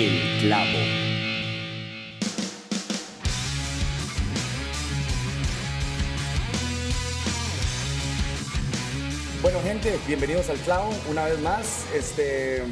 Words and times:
El 0.00 0.38
Clavo. 0.42 0.78
Bueno 9.42 9.60
gente, 9.64 9.98
bienvenidos 10.06 10.50
al 10.50 10.58
clavo 10.58 10.88
una 11.10 11.24
vez 11.24 11.40
más. 11.40 11.86
Este, 11.92 12.62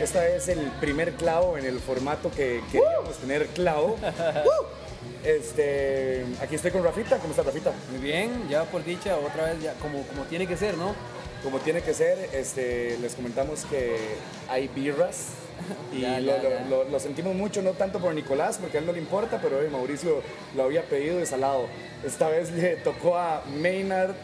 esta 0.00 0.26
es 0.26 0.48
el 0.48 0.58
primer 0.80 1.12
clavo 1.12 1.56
en 1.56 1.66
el 1.66 1.78
formato 1.78 2.32
que 2.32 2.60
queríamos 2.72 3.16
tener 3.18 3.46
clavo. 3.46 3.96
Este, 5.24 6.24
aquí 6.40 6.54
estoy 6.56 6.70
con 6.70 6.84
Rafita. 6.84 7.18
¿Cómo 7.18 7.30
está 7.30 7.42
Rafita? 7.42 7.72
Muy 7.90 8.00
bien, 8.00 8.48
ya 8.48 8.64
por 8.64 8.84
dicha, 8.84 9.16
otra 9.16 9.46
vez 9.46 9.62
ya 9.62 9.74
como, 9.74 10.02
como 10.02 10.22
tiene 10.24 10.46
que 10.46 10.56
ser, 10.56 10.76
¿no? 10.76 10.94
Como 11.44 11.58
tiene 11.58 11.80
que 11.80 11.94
ser, 11.94 12.30
este, 12.32 12.96
les 12.98 13.14
comentamos 13.14 13.64
que 13.66 13.96
hay 14.48 14.68
birras 14.68 15.45
y 15.92 16.00
Ya, 16.02 16.20
lo, 16.20 16.26
ya, 16.36 16.42
lo- 16.42 16.50
ya. 16.50 16.66
lo- 16.68 16.84
lo 16.84 17.00
sentimos 17.00 17.34
mucho, 17.34 17.62
no 17.62 17.72
tanto 17.72 17.98
por 17.98 18.14
Nicolás, 18.14 18.58
porque 18.60 18.78
a 18.78 18.80
él 18.80 18.86
no 18.86 18.92
le 18.92 18.98
importa, 18.98 19.38
pero 19.42 19.58
hoy 19.58 19.68
Mauricio 19.68 20.22
lo 20.56 20.64
había 20.64 20.82
pedido 20.82 21.18
de 21.18 21.26
salado. 21.26 21.66
Esta 22.04 22.28
vez 22.28 22.50
le 22.52 22.76
tocó 22.76 23.16
a 23.16 23.42
Maynard 23.60 24.14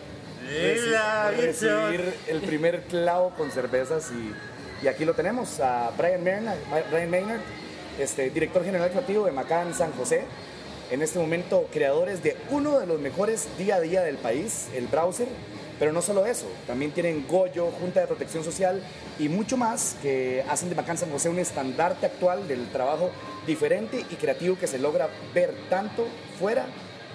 reci- 0.48 1.36
recibir 1.36 2.14
el 2.28 2.40
primer 2.40 2.82
clavo 2.82 3.30
con 3.36 3.50
cervezas 3.50 4.10
y, 4.10 4.84
y 4.84 4.88
aquí 4.88 5.04
lo 5.04 5.14
tenemos, 5.14 5.60
a 5.60 5.90
Brian 5.96 6.22
Maynard, 6.24 6.58
Brian 6.90 7.10
Maynard 7.10 7.40
este, 7.98 8.30
director 8.30 8.64
general 8.64 8.90
creativo 8.90 9.26
de 9.26 9.32
Macán 9.32 9.74
San 9.74 9.92
José. 9.92 10.22
En 10.90 11.00
este 11.00 11.18
momento, 11.18 11.66
creadores 11.72 12.22
de 12.22 12.36
uno 12.50 12.78
de 12.78 12.86
los 12.86 13.00
mejores 13.00 13.48
día 13.56 13.76
a 13.76 13.80
día 13.80 14.02
del 14.02 14.16
país, 14.16 14.66
el 14.74 14.88
browser. 14.88 15.26
Pero 15.78 15.92
no 15.92 16.02
solo 16.02 16.26
eso, 16.26 16.46
también 16.66 16.92
tienen 16.92 17.26
Goyo, 17.26 17.70
Junta 17.72 18.00
de 18.00 18.06
Protección 18.06 18.44
Social 18.44 18.80
y 19.18 19.28
mucho 19.28 19.56
más 19.56 19.96
que 20.00 20.44
hacen 20.48 20.68
de 20.68 20.74
Macán 20.74 20.98
San 20.98 21.10
José 21.10 21.28
un 21.28 21.38
estandarte 21.38 22.06
actual 22.06 22.46
del 22.46 22.68
trabajo 22.70 23.10
diferente 23.46 24.04
y 24.10 24.14
creativo 24.14 24.58
que 24.58 24.66
se 24.66 24.78
logra 24.78 25.08
ver 25.34 25.54
tanto 25.68 26.06
fuera 26.38 26.66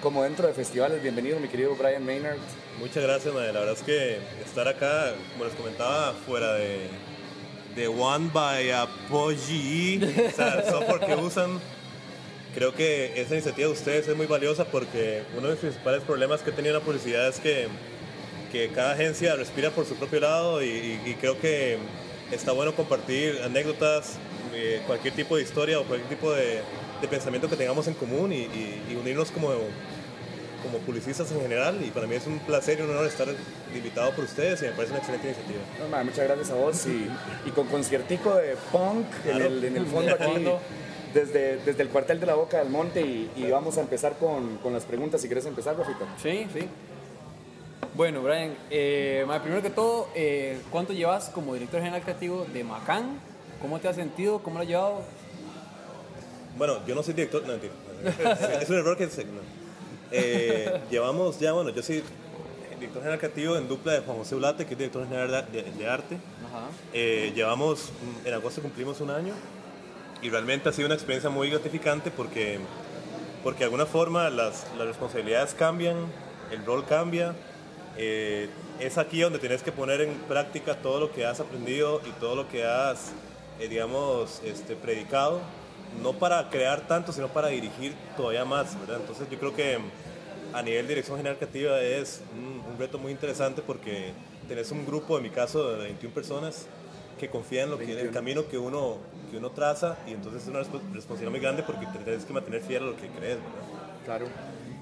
como 0.02 0.22
dentro 0.22 0.46
de 0.46 0.54
festivales. 0.54 1.02
Bienvenido, 1.02 1.40
mi 1.40 1.48
querido 1.48 1.74
Brian 1.74 2.04
Maynard. 2.04 2.38
Muchas 2.78 3.02
gracias, 3.02 3.34
madre. 3.34 3.52
La 3.52 3.60
verdad 3.60 3.74
es 3.74 3.82
que 3.82 4.18
estar 4.44 4.68
acá, 4.68 5.12
como 5.32 5.44
les 5.44 5.54
comentaba, 5.54 6.12
fuera 6.26 6.54
de, 6.54 6.88
de 7.74 7.88
One 7.88 8.30
by 8.32 8.70
Apogee, 8.70 10.00
o 10.32 10.36
sea, 10.36 10.60
el 10.60 10.64
software 10.64 11.00
que 11.00 11.14
usan, 11.16 11.58
creo 12.54 12.72
que 12.74 13.20
esa 13.20 13.34
iniciativa 13.34 13.66
de 13.66 13.72
ustedes 13.72 14.08
es 14.08 14.16
muy 14.16 14.26
valiosa 14.26 14.64
porque 14.64 15.22
uno 15.32 15.48
de 15.48 15.54
los 15.54 15.58
principales 15.58 16.02
problemas 16.02 16.42
que 16.42 16.50
en 16.50 16.72
la 16.72 16.80
publicidad 16.80 17.28
es 17.28 17.40
que, 17.40 17.68
que 18.50 18.68
cada 18.70 18.92
agencia 18.92 19.34
respira 19.36 19.70
por 19.70 19.84
su 19.86 19.94
propio 19.96 20.20
lado 20.20 20.62
y, 20.62 20.66
y- 20.68 21.00
y 21.06 21.14
creo 21.14 21.38
que 21.40 21.78
está 22.32 22.52
bueno 22.52 22.74
compartir 22.74 23.40
anécdotas, 23.44 24.16
eh, 24.54 24.80
cualquier 24.86 25.14
tipo 25.14 25.36
de 25.36 25.42
historia 25.42 25.78
o 25.80 25.84
cualquier 25.84 26.08
tipo 26.08 26.32
de, 26.32 26.60
de 27.00 27.08
pensamiento 27.08 27.48
que 27.48 27.56
tengamos 27.56 27.86
en 27.88 27.94
común 27.94 28.32
y, 28.32 28.36
y- 28.42 28.82
y 28.90 28.96
unirnos 29.00 29.30
como 29.30 29.50
como 30.60 30.78
publicistas 30.78 31.30
en 31.30 31.40
general 31.40 31.78
y 31.86 31.90
para 31.92 32.08
mí 32.08 32.16
es 32.16 32.26
un 32.26 32.40
placer 32.40 32.80
y 32.80 32.82
un 32.82 32.90
honor 32.90 33.06
estar 33.06 33.28
invitado 33.72 34.10
por 34.10 34.24
ustedes 34.24 34.60
y 34.60 34.64
me 34.64 34.72
parece 34.72 34.90
una 34.92 34.98
excelente 34.98 35.28
iniciativa. 35.28 35.60
No, 35.88 36.04
muchas 36.04 36.24
gracias 36.26 36.50
a 36.50 36.54
vos 36.54 36.84
y, 36.86 37.08
y 37.48 37.52
con 37.52 37.68
conciertico 37.68 38.34
de 38.34 38.56
punk 38.72 39.06
en, 39.24 39.40
el, 39.40 39.64
en 39.64 39.76
el 39.76 39.86
fondo 39.86 40.14
aquí, 40.14 40.44
desde, 41.14 41.58
desde 41.64 41.82
el 41.84 41.88
cuartel 41.90 42.18
de 42.18 42.26
la 42.26 42.34
Boca 42.34 42.58
del 42.58 42.70
Monte 42.70 43.00
y, 43.02 43.30
y 43.36 43.48
vamos 43.48 43.78
a 43.78 43.82
empezar 43.82 44.14
con, 44.18 44.56
con 44.58 44.72
las 44.72 44.84
preguntas. 44.84 45.20
Si 45.22 45.28
quieres 45.28 45.46
empezar, 45.46 45.76
Rafita. 45.78 46.04
Sí, 46.20 46.48
sí. 46.52 46.66
Bueno, 47.98 48.22
Brian, 48.22 48.54
eh, 48.70 49.26
primero 49.42 49.60
que 49.60 49.70
todo, 49.70 50.08
eh, 50.14 50.60
¿cuánto 50.70 50.92
llevas 50.92 51.30
como 51.30 51.54
director 51.54 51.80
general 51.80 52.00
creativo 52.00 52.46
de 52.52 52.62
Macán? 52.62 53.18
¿Cómo 53.60 53.80
te 53.80 53.88
has 53.88 53.96
sentido? 53.96 54.38
¿Cómo 54.38 54.58
lo 54.58 54.62
has 54.62 54.68
llevado? 54.68 55.02
Bueno, 56.56 56.78
yo 56.86 56.94
no 56.94 57.02
soy 57.02 57.14
director, 57.14 57.42
no, 57.42 57.48
mentira. 57.48 57.72
es 58.62 58.70
un 58.70 58.76
error 58.76 58.96
que 58.96 59.08
se... 59.08 59.24
no. 59.24 59.40
Eh, 60.12 60.80
llevamos 60.92 61.40
ya, 61.40 61.50
bueno, 61.54 61.70
yo 61.70 61.82
soy 61.82 62.04
director 62.78 63.02
general 63.02 63.18
creativo 63.18 63.56
en 63.56 63.66
dupla 63.66 63.94
de 63.94 64.00
Juan 64.02 64.18
José 64.18 64.36
Ulate, 64.36 64.64
que 64.64 64.74
es 64.74 64.78
director 64.78 65.02
general 65.08 65.46
de, 65.50 65.62
de- 65.64 65.72
de 65.72 65.88
arte. 65.88 66.18
Ajá. 66.48 66.66
Eh, 66.92 67.32
llevamos, 67.34 67.90
mm, 68.22 68.28
en 68.28 68.32
agosto 68.34 68.62
cumplimos 68.62 69.00
un 69.00 69.10
año 69.10 69.34
y 70.22 70.30
realmente 70.30 70.68
ha 70.68 70.72
sido 70.72 70.86
una 70.86 70.94
experiencia 70.94 71.30
muy 71.30 71.50
gratificante 71.50 72.12
porque, 72.12 72.60
porque 73.42 73.58
de 73.58 73.64
alguna 73.64 73.86
forma 73.86 74.30
las, 74.30 74.68
las 74.78 74.86
responsabilidades 74.86 75.52
cambian, 75.54 75.96
el 76.52 76.64
rol 76.64 76.86
cambia. 76.86 77.34
Eh, 77.98 78.48
es 78.80 78.96
aquí 78.96 79.20
donde 79.20 79.38
tienes 79.38 79.62
que 79.62 79.72
poner 79.72 80.00
en 80.00 80.14
práctica 80.28 80.76
todo 80.76 81.00
lo 81.00 81.12
que 81.12 81.26
has 81.26 81.40
aprendido 81.40 82.00
y 82.06 82.10
todo 82.20 82.36
lo 82.36 82.48
que 82.48 82.64
has, 82.64 83.12
eh, 83.60 83.68
digamos, 83.68 84.40
este, 84.44 84.76
predicado, 84.76 85.40
no 86.02 86.12
para 86.12 86.48
crear 86.48 86.86
tanto, 86.86 87.12
sino 87.12 87.28
para 87.28 87.48
dirigir 87.48 87.92
todavía 88.16 88.44
más, 88.44 88.78
¿verdad? 88.80 88.98
Entonces 89.00 89.28
yo 89.30 89.38
creo 89.38 89.54
que 89.54 89.78
a 90.52 90.62
nivel 90.62 90.86
de 90.86 90.94
dirección 90.94 91.16
general 91.16 91.36
creativa 91.38 91.80
es 91.82 92.22
un, 92.36 92.62
un 92.72 92.78
reto 92.78 92.98
muy 92.98 93.12
interesante 93.12 93.62
porque 93.62 94.12
tenés 94.48 94.70
un 94.70 94.86
grupo, 94.86 95.16
en 95.18 95.24
mi 95.24 95.30
caso, 95.30 95.70
de 95.72 95.84
21 95.84 96.14
personas 96.14 96.66
que 97.18 97.28
confían 97.28 97.64
en, 97.64 97.70
lo 97.72 97.78
que, 97.78 97.84
en 97.84 97.90
el 97.90 97.96
21. 97.96 98.14
camino 98.14 98.48
que 98.48 98.56
uno, 98.58 98.96
que 99.30 99.38
uno 99.38 99.50
traza 99.50 99.96
y 100.06 100.12
entonces 100.12 100.42
es 100.42 100.48
una 100.48 100.60
respo- 100.60 100.80
responsabilidad 100.94 101.30
muy 101.32 101.40
grande 101.40 101.62
porque 101.64 101.84
te 101.86 101.98
tienes 101.98 102.24
que 102.24 102.32
mantener 102.32 102.62
fiel 102.62 102.84
a 102.84 102.86
lo 102.86 102.96
que 102.96 103.08
crees, 103.08 103.38
¿verdad? 103.38 103.94
Claro. 104.04 104.26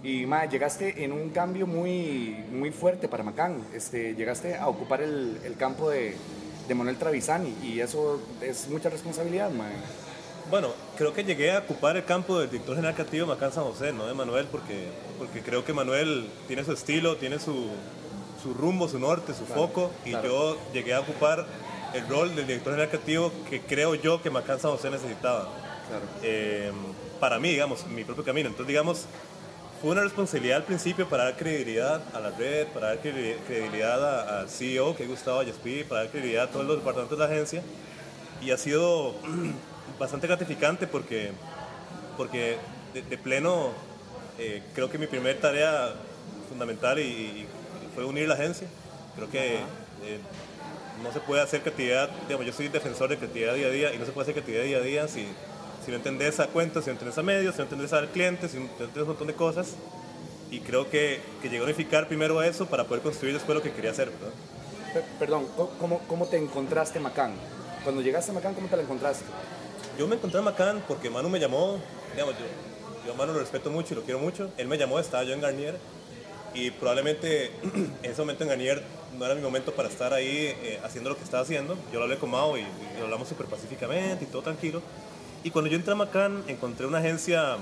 Y 0.03 0.27
ma, 0.27 0.45
llegaste 0.47 1.05
en 1.05 1.13
un 1.13 1.31
cambio 1.31 1.67
muy, 1.67 2.37
muy 2.53 2.71
fuerte 2.71 3.09
para 3.09 3.23
Macán. 3.23 3.63
Este, 3.75 4.15
llegaste 4.15 4.57
a 4.57 4.69
ocupar 4.69 5.03
el, 5.03 5.39
el 5.45 5.57
campo 5.57 5.91
de, 5.91 6.17
de 6.69 6.75
Manuel 6.75 6.97
Travisani 6.97 7.55
y 7.63 7.81
eso 7.81 8.21
es 8.41 8.69
mucha 8.69 8.89
responsabilidad, 8.89 9.51
ma. 9.51 9.67
Bueno, 10.49 10.69
creo 10.97 11.13
que 11.13 11.25
llegué 11.25 11.51
a 11.51 11.59
ocupar 11.59 11.97
el 11.97 12.05
campo 12.05 12.39
del 12.39 12.49
director 12.49 12.77
general 12.77 12.95
creativo 12.95 13.27
de 13.27 13.35
Macán 13.35 13.53
San 13.53 13.65
José, 13.65 13.93
no 13.93 14.07
de 14.07 14.15
Manuel, 14.15 14.47
porque, 14.47 14.87
porque 15.19 15.41
creo 15.43 15.65
que 15.65 15.73
Manuel 15.73 16.29
tiene 16.47 16.63
su 16.65 16.71
estilo, 16.73 17.17
tiene 17.17 17.41
su, 17.41 17.67
su 18.41 18.55
rumbo, 18.55 18.87
su 18.89 19.01
norte, 19.01 19.35
su 19.35 19.45
Claro, 19.45 19.63
foco, 19.63 19.91
y 20.05 20.11
claro. 20.11 20.29
yo 20.29 20.59
llegué 20.73 20.95
a 20.95 21.01
ocupar 21.01 21.45
el 21.95 22.07
rol 22.07 22.37
del 22.37 22.47
director 22.47 22.75
general 22.75 22.91
creativo 22.91 23.33
que 23.51 23.61
creo 23.63 23.97
yo 23.97 24.23
que 24.23 24.31
Macán 24.31 24.61
San 24.61 24.71
José 24.71 24.89
necesitaba. 24.91 25.49
Claro. 25.89 26.05
eh, 26.23 26.71
para 27.19 27.39
mí, 27.41 27.49
digamos, 27.51 27.87
mi 27.87 28.05
propio 28.05 28.23
camino. 28.25 28.49
Entonces, 28.49 28.69
digamos, 28.69 29.07
fue 29.81 29.91
una 29.91 30.03
responsabilidad 30.03 30.59
al 30.59 30.65
principio 30.65 31.09
para 31.09 31.25
dar 31.25 31.37
credibilidad 31.37 32.03
a 32.15 32.21
la 32.21 32.31
red, 32.31 32.67
para 32.69 32.89
dar 32.89 33.03
credi- 33.03 33.37
credibilidad 33.47 34.39
al 34.41 34.49
CEO, 34.49 34.97
que 34.97 35.03
es 35.05 35.09
Gustavo 35.09 35.41
Ayespi, 35.41 35.85
para 35.85 36.03
dar 36.03 36.11
credibilidad 36.11 36.45
a 36.45 36.51
todos 36.51 36.67
los 36.67 36.77
departamentos 36.79 37.19
de 37.19 37.25
la 37.27 37.31
agencia. 37.31 37.63
Y 38.43 38.51
ha 38.51 38.57
sido 38.57 39.15
bastante 39.99 40.27
gratificante 40.27 40.87
porque, 40.87 41.33
porque 42.17 42.57
de, 42.95 43.03
de 43.03 43.19
pleno 43.19 43.71
eh, 44.39 44.63
creo 44.75 44.91
que 44.91 44.99
mi 44.99 45.07
primera 45.07 45.39
tarea 45.39 45.95
fundamental 46.49 46.99
y, 46.99 47.03
y 47.03 47.47
fue 47.95 48.05
unir 48.05 48.29
la 48.29 48.35
agencia. 48.35 48.69
Creo 49.15 49.31
que 49.31 49.55
eh, 49.57 50.19
no 51.03 51.13
se 51.13 51.21
puede 51.21 51.43
hacer 51.43 51.61
creatividad, 51.61 52.09
digamos, 52.27 52.47
yo 52.47 52.53
soy 52.53 52.69
defensor 52.69 53.09
de 53.11 53.19
creatividad 53.19 53.55
día 53.55 53.67
a 53.67 53.71
día 53.71 53.95
y 53.95 53.99
no 53.99 54.07
se 54.07 54.13
puede 54.13 54.25
hacer 54.31 54.35
creatividad 54.35 54.65
día 54.65 54.79
a 54.79 54.81
día 54.81 55.09
si, 55.09 55.27
si 55.87 55.91
no 55.93 55.97
entendés 55.99 56.39
a 56.41 56.49
cuentas, 56.49 56.85
si 56.85 56.91
no 56.91 56.95
entendés 56.95 57.17
a 57.17 57.23
medios, 57.23 57.55
si 57.55 57.59
no 57.61 57.65
entendés 57.65 57.93
al 57.95 58.09
cliente, 58.11 58.49
si 58.49 58.59
no 58.59 58.65
entendés 58.65 59.03
un 59.03 59.09
montón 59.09 59.29
de 59.29 59.35
cosas. 59.35 59.69
Y 60.51 60.61
creo 60.61 60.91
que, 60.91 61.21
que 61.41 61.49
llegué 61.49 61.61
a 61.63 61.65
unificar 61.65 62.07
primero 62.09 62.43
eso 62.43 62.67
para 62.67 62.85
poder 62.85 63.03
construir 63.03 63.33
después 63.35 63.57
lo 63.57 63.63
que 63.63 63.73
quería 63.73 63.93
hacer, 63.93 64.11
Perdón, 65.19 65.47
¿cómo- 65.57 65.71
¿cómo, 65.79 65.99
¿cómo 66.09 66.27
te 66.27 66.37
encontraste 66.39 67.01
Macán? 67.01 67.35
Cuando 67.85 68.01
llegaste 68.03 68.31
a 68.31 68.35
Macán, 68.35 68.55
¿cómo 68.55 68.67
te 68.69 68.77
la 68.77 68.83
encontraste? 68.83 69.25
Yo 69.99 70.07
me 70.09 70.17
encontré 70.17 70.39
en 70.39 70.45
Macán 70.45 70.83
porque 70.89 71.11
Manu 71.11 71.29
me 71.29 71.39
llamó, 71.39 71.79
digamos, 72.15 72.35
yo, 72.39 72.45
yo 73.07 73.13
a 73.13 73.17
Manu 73.17 73.33
lo 73.35 73.41
respeto 73.41 73.71
mucho 73.71 73.93
y 73.95 73.97
lo 73.97 74.03
quiero 74.03 74.19
mucho. 74.21 74.51
Él 74.57 74.67
me 74.69 74.79
llamó, 74.79 74.99
estaba 74.99 75.23
yo 75.25 75.35
en 75.35 75.41
Garnier 75.41 75.77
y 76.55 76.71
probablemente 76.71 77.47
en 78.03 78.11
ese 78.11 78.21
momento 78.23 78.45
en 78.45 78.49
Garnier 78.51 78.83
no 79.19 79.25
era 79.27 79.35
mi 79.35 79.43
momento 79.43 79.73
para 79.73 79.89
estar 79.89 80.13
ahí 80.15 80.55
eh, 80.63 80.81
haciendo 80.83 81.11
lo 81.11 81.17
que 81.17 81.25
estaba 81.25 81.43
haciendo. 81.43 81.77
Yo 81.93 81.99
lo 81.99 82.05
hablé 82.05 82.17
con 82.17 82.31
Mao 82.31 82.57
y, 82.57 82.61
y 82.63 82.99
lo 82.99 83.05
hablamos 83.05 83.29
súper 83.29 83.47
pacíficamente 83.47 84.25
y 84.25 84.29
todo 84.29 84.43
tranquilo. 84.43 84.81
Y 85.45 85.51
cuando 85.51 85.71
yo 85.71 85.77
entré 85.77 85.93
a 85.93 85.97
Macán 85.97 86.43
encontré 86.49 86.87
una 86.87 86.99
agencia 86.99 87.57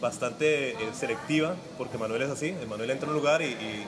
bastante 0.00 0.70
eh, 0.72 0.76
selectiva, 0.94 1.54
porque 1.78 1.98
Manuel 1.98 2.22
es 2.22 2.30
así, 2.30 2.48
el 2.60 2.66
Manuel 2.68 2.90
entra 2.90 3.08
a 3.08 3.12
un 3.12 3.16
lugar 3.18 3.42
y, 3.42 3.46
y- 3.46 3.86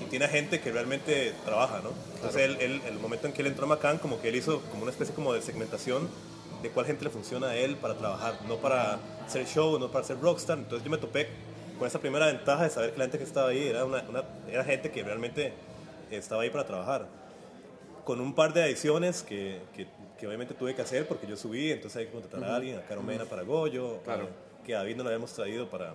y 0.00 0.04
tiene 0.06 0.26
gente 0.26 0.60
que 0.60 0.72
realmente 0.72 1.32
trabaja, 1.44 1.80
¿no? 1.82 1.90
Entonces 2.16 2.42
él, 2.42 2.56
él- 2.60 2.82
el 2.88 2.98
momento 2.98 3.26
en 3.26 3.32
que 3.32 3.42
él 3.42 3.48
entró 3.48 3.66
a 3.66 3.68
Macán, 3.68 3.98
como 3.98 4.20
que 4.20 4.28
él 4.30 4.36
hizo 4.36 4.60
como 4.70 4.82
una 4.82 4.90
especie 4.90 5.14
como 5.14 5.32
de 5.32 5.42
segmentación 5.42 6.08
de 6.62 6.70
cuál 6.70 6.86
gente 6.86 7.04
le 7.04 7.10
funciona 7.10 7.48
a 7.48 7.56
él 7.56 7.76
para 7.76 7.94
trabajar, 7.94 8.38
no 8.48 8.56
para 8.56 8.98
hacer 9.26 9.46
show, 9.46 9.78
no 9.78 9.90
para 9.90 10.04
ser 10.04 10.18
rockstar. 10.20 10.58
Entonces 10.58 10.84
yo 10.84 10.90
me 10.90 10.98
topé 10.98 11.28
con 11.78 11.86
esa 11.86 11.98
primera 12.00 12.26
ventaja 12.26 12.64
de 12.64 12.70
saber 12.70 12.92
que 12.92 12.98
la 12.98 13.04
gente 13.04 13.18
que 13.18 13.24
estaba 13.24 13.48
ahí 13.50 13.66
era, 13.68 13.84
una, 13.84 14.02
una- 14.08 14.24
era 14.50 14.64
gente 14.64 14.90
que 14.90 15.02
realmente 15.02 15.52
estaba 16.10 16.42
ahí 16.42 16.50
para 16.50 16.66
trabajar 16.66 17.06
con 18.04 18.20
un 18.20 18.34
par 18.34 18.52
de 18.52 18.62
adiciones 18.64 19.22
que, 19.22 19.60
que, 19.74 19.86
que 20.18 20.26
obviamente 20.26 20.54
tuve 20.54 20.74
que 20.74 20.82
hacer 20.82 21.06
porque 21.06 21.26
yo 21.26 21.36
subí, 21.36 21.70
entonces 21.70 21.98
hay 22.00 22.06
que 22.06 22.12
contratar 22.12 22.44
a 22.44 22.56
alguien, 22.56 22.78
a 22.78 22.82
Caro 22.82 23.02
Mena 23.02 23.24
para 23.24 23.42
Goyo, 23.42 24.00
Claro. 24.04 24.24
eh, 24.24 24.28
que 24.64 24.74
a 24.74 24.78
David 24.78 24.96
no 24.96 25.02
lo 25.04 25.08
habíamos 25.10 25.32
traído 25.32 25.68
para, 25.68 25.94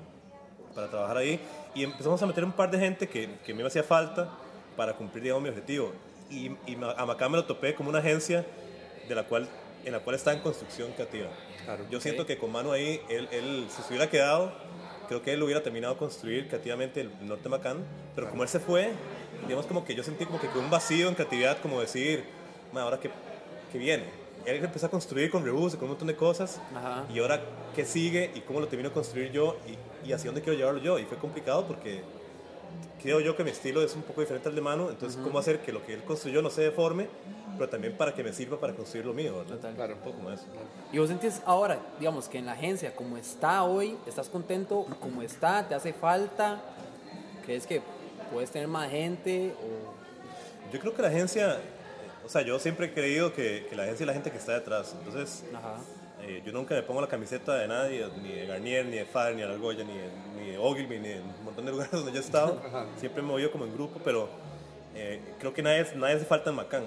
para 0.76 0.90
trabajar 0.90 1.18
ahí. 1.18 1.40
Y 1.76 1.84
empezamos 1.84 2.22
a 2.22 2.26
meter 2.26 2.44
un 2.44 2.52
par 2.52 2.70
de 2.72 2.80
gente 2.80 3.08
que, 3.08 3.30
que 3.46 3.54
me 3.54 3.66
hacía 3.66 3.84
falta 3.84 4.30
para 4.76 4.94
cumplir 4.94 5.24
digamos, 5.24 5.44
mi 5.44 5.50
objetivo. 5.50 5.92
Y, 6.30 6.48
y 6.66 6.78
a 6.98 7.06
Macá 7.06 7.30
me 7.30 7.38
lo 7.38 7.46
topé 7.46 7.74
como 7.76 7.90
una 7.90 8.00
agencia 8.00 8.46
de 9.08 9.16
la 9.16 9.24
cual 9.24 9.48
en 9.86 9.94
la 9.94 10.00
cual 10.02 10.18
está 10.18 10.34
en 10.34 10.40
construcción 10.40 10.92
creativa. 10.92 11.30
Claro, 11.64 11.86
Yo 11.90 12.02
siento 12.02 12.26
que 12.26 12.38
con 12.38 12.52
Manu 12.52 12.74
ahí, 12.74 13.00
él, 13.08 13.30
él, 13.32 13.68
si 13.70 13.82
se 13.82 13.88
hubiera 13.90 14.10
quedado, 14.10 14.52
creo 15.08 15.22
que 15.22 15.32
él 15.32 15.42
hubiera 15.42 15.64
terminado 15.64 15.94
de 15.94 16.00
construir 16.00 16.50
creativamente 16.50 17.00
el 17.00 17.12
norte 17.26 17.48
Macán, 17.48 17.86
pero 18.14 18.30
como 18.30 18.44
él 18.44 18.50
se 18.50 18.60
fue, 18.60 18.92
digamos 19.46 19.66
como 19.66 19.86
que 19.86 19.94
yo 19.96 20.04
sentí 20.04 20.26
como 20.26 20.40
que 20.40 20.48
un 20.58 20.70
vacío 20.70 21.08
en 21.10 21.16
creatividad, 21.16 21.60
como 21.62 21.80
decir, 21.80 22.24
"Ma, 22.74 22.82
ahora 22.82 23.00
qué, 23.00 23.10
qué 23.72 23.78
viene. 23.78 24.06
Él 24.46 24.64
empezó 24.64 24.86
a 24.86 24.90
construir 24.90 25.30
con 25.30 25.44
Rebus, 25.44 25.74
con 25.76 25.84
un 25.84 25.90
montón 25.90 26.08
de 26.08 26.16
cosas, 26.16 26.62
Ajá. 26.74 27.04
y 27.14 27.20
ahora 27.20 27.42
qué 27.76 27.84
sigue 27.86 28.32
y 28.34 28.40
cómo 28.42 28.62
lo 28.62 28.68
termino 28.68 28.90
de 28.90 28.94
construir 28.94 29.32
yo 29.32 29.58
y, 29.68 30.08
y 30.08 30.14
hacia 30.14 30.28
dónde 30.30 30.42
quiero 30.42 30.58
llevarlo 30.58 30.80
yo. 30.82 30.98
Y 31.00 31.04
fue 31.04 31.18
complicado 31.18 31.68
porque 31.68 32.02
creo 33.02 33.20
yo 33.20 33.36
que 33.36 33.44
mi 33.44 33.50
estilo 33.52 33.82
es 33.82 33.94
un 33.96 34.04
poco 34.04 34.22
diferente 34.22 34.48
al 34.48 34.56
de 34.56 34.62
Manu, 34.62 34.90
entonces 34.90 35.20
cómo 35.22 35.38
hacer 35.40 35.60
que 35.60 35.72
lo 35.74 35.86
que 35.86 35.94
él 35.94 36.04
construyó 36.04 36.42
no 36.42 36.50
se 36.50 36.62
deforme, 36.62 37.08
pero 37.58 37.70
también 37.70 37.98
para 37.98 38.14
que 38.14 38.24
me 38.24 38.32
sirva 38.32 38.58
para 38.60 38.74
construir 38.74 39.06
lo 39.06 39.14
mío, 39.14 39.38
¿verdad? 39.40 39.56
Total. 39.56 39.76
Claro. 39.76 39.94
Un 39.96 40.00
poco 40.00 40.16
como 40.18 40.32
eso. 40.32 40.46
Y 40.94 40.98
vos 41.00 41.10
sentís 41.10 41.42
ahora, 41.46 41.80
digamos, 42.00 42.30
que 42.30 42.38
en 42.38 42.46
la 42.46 42.54
agencia, 42.54 42.96
como 42.96 43.18
está 43.18 43.64
hoy, 43.64 43.98
estás 44.06 44.30
contento 44.30 44.86
como 45.02 45.22
está, 45.24 45.68
te 45.68 45.76
hace 45.76 45.92
falta, 45.92 46.62
crees 47.46 47.68
que 47.68 47.82
puedes 48.32 48.52
tener 48.52 48.68
más 48.68 48.90
gente 48.90 49.54
o... 49.62 50.72
Yo 50.72 50.80
creo 50.80 50.94
que 50.94 51.02
la 51.02 51.08
agencia, 51.08 51.60
o 52.26 52.30
sea, 52.30 52.42
yo 52.42 52.60
siempre 52.60 52.88
he 52.88 52.94
creído 52.94 53.34
que, 53.34 53.68
que 53.70 53.76
la 53.76 53.84
agencia 53.84 54.04
es 54.04 54.08
la 54.08 54.14
gente 54.14 54.32
que 54.32 54.38
está 54.38 54.54
detrás, 54.54 54.94
entonces 55.00 55.46
Ajá. 55.56 55.78
eh, 56.22 56.42
yo 56.46 56.52
nunca 56.52 56.76
me 56.76 56.84
pongo 56.84 57.00
la 57.00 57.08
camiseta 57.08 57.56
de 57.56 57.68
nadie, 57.68 58.06
ni 58.22 58.34
de 58.34 58.46
Garnier, 58.46 58.86
ni 58.86 58.98
de 58.98 59.06
Far, 59.06 59.34
ni 59.34 59.42
de 59.42 59.48
Argolla, 59.48 59.84
ni 59.86 59.94
de, 59.98 60.10
ni 60.38 60.52
de 60.52 60.58
Ogilvy, 60.58 61.00
ni 61.00 61.08
de 61.10 61.22
un 61.22 61.46
montón 61.46 61.66
de 61.66 61.72
lugares 61.72 61.92
donde 61.94 62.12
yo 62.12 62.18
he 62.18 62.22
estado, 62.22 62.62
siempre 62.98 63.22
me 63.22 63.30
he 63.30 63.32
movido 63.32 63.52
como 63.52 63.64
en 63.66 63.74
grupo, 63.74 64.02
pero 64.04 64.28
eh, 64.94 65.22
creo 65.40 65.54
que 65.54 65.62
nadie, 65.62 65.86
nadie 65.96 66.16
hace 66.16 66.26
falta 66.26 66.50
en 66.50 66.58
Macán, 66.58 66.84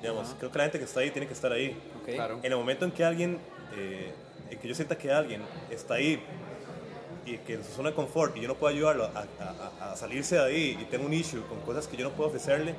digamos, 0.00 0.34
creo 0.38 0.50
que 0.50 0.58
la 0.58 0.64
gente 0.64 0.78
que 0.78 0.84
está 0.84 1.00
ahí 1.00 1.10
tiene 1.10 1.26
que 1.26 1.34
estar 1.34 1.52
ahí. 1.52 1.76
Claro. 2.06 2.38
En 2.42 2.50
el 2.50 2.56
momento 2.56 2.86
en 2.86 2.90
que 2.90 3.04
alguien, 3.04 3.38
eh, 3.76 4.12
en 4.50 4.58
que 4.58 4.66
yo 4.66 4.74
sienta 4.74 4.96
que 4.96 5.12
alguien 5.12 5.42
está 5.70 5.94
ahí 5.94 6.22
y 7.26 7.36
que 7.38 7.54
en 7.54 7.64
su 7.64 7.70
zona 7.72 7.90
de 7.90 7.94
confort 7.94 8.36
y 8.36 8.40
yo 8.40 8.48
no 8.48 8.54
puedo 8.54 8.74
ayudarlo 8.74 9.04
a, 9.04 9.24
a- 9.40 9.92
a- 9.92 9.96
salirse 9.96 10.36
de 10.36 10.44
ahí 10.44 10.78
y 10.80 10.84
tengo 10.86 11.06
un 11.06 11.12
issue 11.12 11.42
con 11.48 11.60
cosas 11.60 11.86
que 11.86 11.96
yo 11.96 12.04
no 12.04 12.10
puedo 12.14 12.28
ofrecerle, 12.30 12.74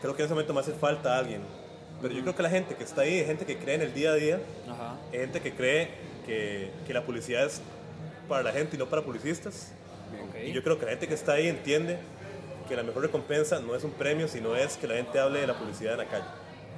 creo 0.00 0.14
que 0.14 0.22
en 0.22 0.26
ese 0.26 0.34
momento 0.34 0.52
me 0.54 0.60
hace 0.60 0.72
falta 0.72 1.16
alguien. 1.16 1.40
Pero 2.02 2.12
yo 2.14 2.20
creo 2.22 2.36
que 2.36 2.42
la 2.42 2.50
gente 2.50 2.74
que 2.74 2.84
está 2.84 3.02
ahí 3.02 3.18
es 3.20 3.26
gente 3.26 3.46
que 3.46 3.56
cree 3.58 3.76
en 3.76 3.82
el 3.82 3.94
día 3.94 4.10
a 4.10 4.14
día, 4.14 4.40
Ajá. 4.70 4.96
es 5.12 5.20
gente 5.20 5.40
que 5.40 5.54
cree 5.54 5.88
que, 6.26 6.70
que 6.86 6.92
la 6.92 7.02
publicidad 7.04 7.46
es 7.46 7.62
para 8.28 8.42
la 8.42 8.52
gente 8.52 8.76
y 8.76 8.78
no 8.78 8.86
para 8.86 9.02
publicistas. 9.02 9.72
Ok. 10.28 10.36
Y 10.46 10.52
yo 10.52 10.62
creo 10.62 10.78
que 10.78 10.84
la 10.84 10.90
gente 10.92 11.08
que 11.08 11.14
está 11.14 11.32
ahí 11.32 11.48
entiende 11.48 11.98
que 12.68 12.76
la 12.76 12.82
mejor 12.82 13.02
recompensa 13.02 13.60
no 13.60 13.74
es 13.74 13.82
un 13.84 13.92
premio, 13.92 14.28
sino 14.28 14.54
es 14.56 14.76
que 14.76 14.86
la 14.86 14.94
gente 14.96 15.18
hable 15.18 15.40
de 15.40 15.46
la 15.46 15.54
publicidad 15.58 15.92
en 15.92 15.98
la 16.00 16.04
calle. 16.06 16.24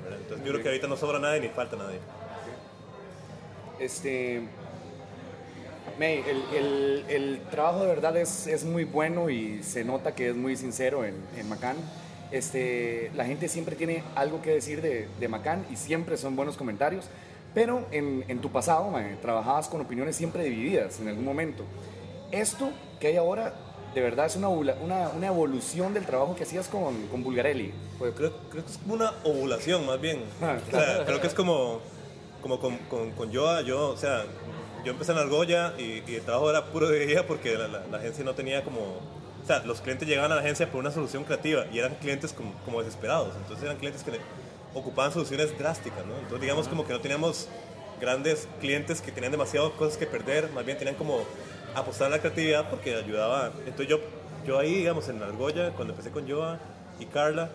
¿verdad? 0.05 0.19
Entonces 0.21 0.47
yo 0.47 0.53
creo 0.53 0.63
que 0.63 0.69
ahorita 0.69 0.87
no 0.87 0.97
sobra 0.97 1.19
nadie 1.19 1.41
ni 1.41 1.49
falta 1.49 1.77
nadie. 1.77 1.99
Este. 3.81 4.43
May, 5.99 6.23
el, 6.27 6.57
el- 6.57 7.05
el 7.09 7.41
trabajo 7.51 7.81
de 7.81 7.87
verdad 7.89 8.17
es, 8.17 8.47
es 8.47 8.65
muy 8.65 8.85
bueno 8.85 9.31
y 9.31 9.63
se 9.63 9.85
nota 9.85 10.15
que 10.15 10.29
es 10.31 10.37
muy 10.37 10.57
sincero 10.57 11.05
en, 11.05 11.15
en 11.37 11.49
Macán. 11.49 11.77
Este, 12.31 13.11
la 13.15 13.25
gente 13.25 13.49
siempre 13.49 13.75
tiene 13.75 14.03
algo 14.15 14.43
que 14.43 14.51
decir 14.51 14.83
de, 14.83 15.09
de 15.19 15.29
Macán 15.29 15.65
y 15.71 15.77
siempre 15.77 16.17
son 16.17 16.37
buenos 16.37 16.57
comentarios. 16.57 17.07
Pero 17.55 17.87
en, 17.91 18.25
en 18.29 18.41
tu 18.41 18.51
pasado, 18.51 18.93
trabajabas 19.23 19.69
con 19.69 19.81
opiniones 19.81 20.15
siempre 20.17 20.45
divididas 20.45 21.01
en 21.01 21.09
algún 21.09 21.25
momento. 21.25 21.65
Esto 22.31 22.71
que 23.01 23.07
hay 23.09 23.17
ahora, 23.17 23.55
de 23.95 24.01
verdad 24.03 24.27
es 24.27 24.37
una, 24.37 24.49
una, 24.51 25.09
una 25.09 25.27
evolución 25.27 25.95
del 25.95 26.05
trabajo 26.05 26.37
que 26.37 26.43
hacías 26.45 26.69
con, 26.69 27.07
con 27.07 27.25
Bulgarelli. 27.25 27.73
Pues 27.99 28.13
creo, 28.15 28.33
creo 28.51 28.65
que 28.65 28.71
es 28.71 28.77
como 28.79 28.95
una 28.95 29.15
ovulación 29.25 29.87
más 29.87 30.01
bien. 30.01 30.21
Ah, 30.43 30.59
O 30.69 30.71
sea, 30.71 31.05
creo 31.07 31.21
que 31.21 31.27
es 31.27 31.35
como, 31.35 31.81
como 32.43 32.61
con, 32.61 32.77
con, 32.91 33.11
con 33.13 33.33
Joa, 33.35 33.63
yo, 33.63 33.89
o 33.89 33.97
sea, 33.97 34.25
yo 34.85 34.93
empecé 34.93 35.13
en 35.13 35.19
Argolla 35.19 35.75
y, 35.79 36.03
y 36.07 36.17
el 36.17 36.23
trabajo 36.23 36.51
era 36.51 36.67
puro 36.67 36.89
de 36.89 37.07
día 37.07 37.27
porque 37.27 37.57
la, 37.57 37.69
la- 37.69 37.87
la 37.91 37.99
agencia 37.99 38.25
no 38.25 38.35
tenía 38.35 38.63
como... 38.65 38.81
O 39.43 39.47
sea, 39.47 39.61
los 39.65 39.81
clientes 39.81 40.07
llegaban 40.07 40.31
a 40.31 40.35
la 40.35 40.41
agencia 40.43 40.71
por 40.71 40.81
una 40.81 40.91
solución 40.91 41.25
creativa 41.25 41.65
y 41.73 41.79
eran 41.79 41.95
clientes 41.95 42.33
como, 42.35 42.53
como 42.65 42.81
desesperados. 42.81 43.35
Entonces 43.37 43.65
eran 43.65 43.79
clientes 43.79 44.03
que 44.03 44.13
ocupaban 44.75 45.11
soluciones 45.13 45.57
drásticas, 45.59 46.05
¿no? 46.05 46.15
Entonces 46.17 46.41
digamos 46.43 46.69
como 46.69 46.87
que 46.87 46.93
no 46.93 47.01
teníamos 47.01 47.49
grandes 48.01 48.47
clientes 48.61 49.01
que 49.01 49.11
tenían 49.11 49.33
demasiadas 49.33 49.71
cosas 49.73 49.97
que 49.97 50.07
perder, 50.07 50.51
más 50.53 50.65
bien 50.67 50.77
tenían 50.79 50.97
como 50.97 51.23
apostar 51.75 52.09
a 52.09 52.11
la 52.11 52.19
creatividad 52.21 52.69
porque 52.71 52.95
ayudaba. 52.95 53.53
Entonces 53.61 53.89
yo, 53.89 54.01
yo 54.47 54.59
ahí, 54.59 54.75
digamos, 54.75 55.09
en 55.09 55.23
Argolla, 55.23 55.71
cuando 55.71 55.95
empecé 55.95 56.11
con 56.11 56.29
Joa 56.31 56.59
y 57.01 57.07
Carla, 57.07 57.51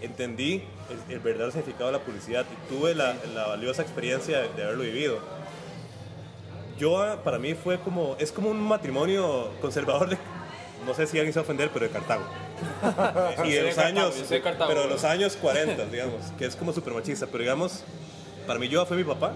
entendí 0.00 0.62
el, 0.90 1.12
el 1.14 1.20
verdadero 1.20 1.50
significado 1.52 1.86
de 1.86 1.98
la 1.98 2.04
publicidad 2.04 2.44
y 2.50 2.74
tuve 2.74 2.94
la, 2.94 3.14
la 3.34 3.46
valiosa 3.48 3.82
experiencia 3.82 4.40
de, 4.40 4.48
de 4.54 4.62
haberlo 4.64 4.82
vivido. 4.84 5.18
Joa 6.80 7.22
para 7.22 7.38
mí 7.38 7.54
fue 7.54 7.78
como, 7.78 8.16
es 8.18 8.32
como 8.32 8.50
un 8.50 8.60
matrimonio 8.60 9.50
conservador 9.60 10.10
de, 10.10 10.18
no 10.84 10.94
sé 10.94 11.06
si 11.06 11.18
alguien 11.18 11.32
se 11.32 11.40
va 11.40 11.42
a 11.42 11.44
ofender, 11.44 11.70
pero 11.72 11.86
de 11.86 11.92
Cartago. 11.92 12.24
y 13.44 13.52
de 13.52 13.62
los 13.62 13.78
años, 13.78 14.28
yo 14.28 14.42
pero 14.66 14.82
de 14.82 14.88
los 14.88 15.04
años 15.04 15.36
40, 15.36 15.86
digamos, 15.86 16.20
que 16.38 16.46
es 16.46 16.56
como 16.56 16.72
súper 16.72 16.92
machista, 16.94 17.26
pero 17.26 17.40
digamos, 17.40 17.84
para 18.46 18.58
mí 18.58 18.68
Joa 18.72 18.86
fue 18.86 18.96
mi 18.96 19.04
papá, 19.04 19.32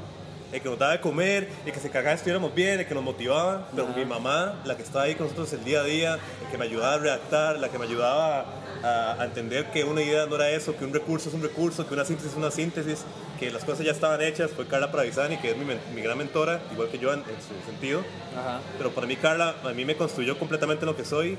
el 0.52 0.60
que 0.60 0.68
nos 0.68 0.78
daba 0.78 0.92
de 0.92 1.00
comer, 1.00 1.48
el 1.64 1.72
que 1.72 1.80
se 1.80 1.90
cagaba 1.90 2.14
estuviéramos 2.14 2.54
bien, 2.54 2.80
el 2.80 2.86
que 2.86 2.94
nos 2.94 3.04
motivaba, 3.04 3.68
pero 3.74 3.88
mi 3.88 4.04
mamá, 4.04 4.60
la 4.64 4.76
que 4.76 4.82
estaba 4.82 5.04
ahí 5.04 5.14
con 5.14 5.26
nosotros 5.26 5.52
el 5.52 5.64
día 5.64 5.80
a 5.80 5.84
día, 5.84 6.18
el 6.44 6.50
que 6.50 6.58
me 6.58 6.64
ayudaba 6.64 6.94
a 6.94 6.98
redactar, 6.98 7.58
la 7.58 7.68
que 7.68 7.78
me 7.78 7.84
ayudaba 7.84 8.46
a, 8.82 9.16
a 9.20 9.24
entender 9.24 9.70
que 9.70 9.84
una 9.84 10.02
idea 10.02 10.26
no 10.26 10.36
era 10.36 10.50
eso, 10.50 10.76
que 10.76 10.84
un 10.84 10.92
recurso 10.92 11.28
es 11.28 11.34
un 11.34 11.42
recurso, 11.42 11.86
que 11.86 11.94
una 11.94 12.04
síntesis 12.04 12.32
es 12.32 12.38
una 12.38 12.50
síntesis, 12.50 13.04
que 13.38 13.50
las 13.50 13.64
cosas 13.64 13.84
ya 13.84 13.92
estaban 13.92 14.20
hechas, 14.20 14.50
fue 14.50 14.66
Carla 14.66 14.92
Pravisani, 14.92 15.38
que 15.38 15.52
es 15.52 15.56
mi, 15.56 16.02
gran 16.02 16.18
mentora, 16.18 16.60
igual 16.72 16.88
que 16.88 16.98
yo 16.98 17.12
en, 17.12 17.20
en 17.20 17.24
su 17.24 17.66
sentido. 17.66 18.02
Ajá. 18.38 18.60
Pero 18.76 18.90
para 18.90 19.06
mí 19.06 19.16
Carla, 19.16 19.54
a 19.64 19.68
mí 19.70 19.84
me 19.84 19.96
construyó 19.96 20.38
completamente 20.38 20.84
lo 20.84 20.96
que 20.96 21.04
soy 21.04 21.38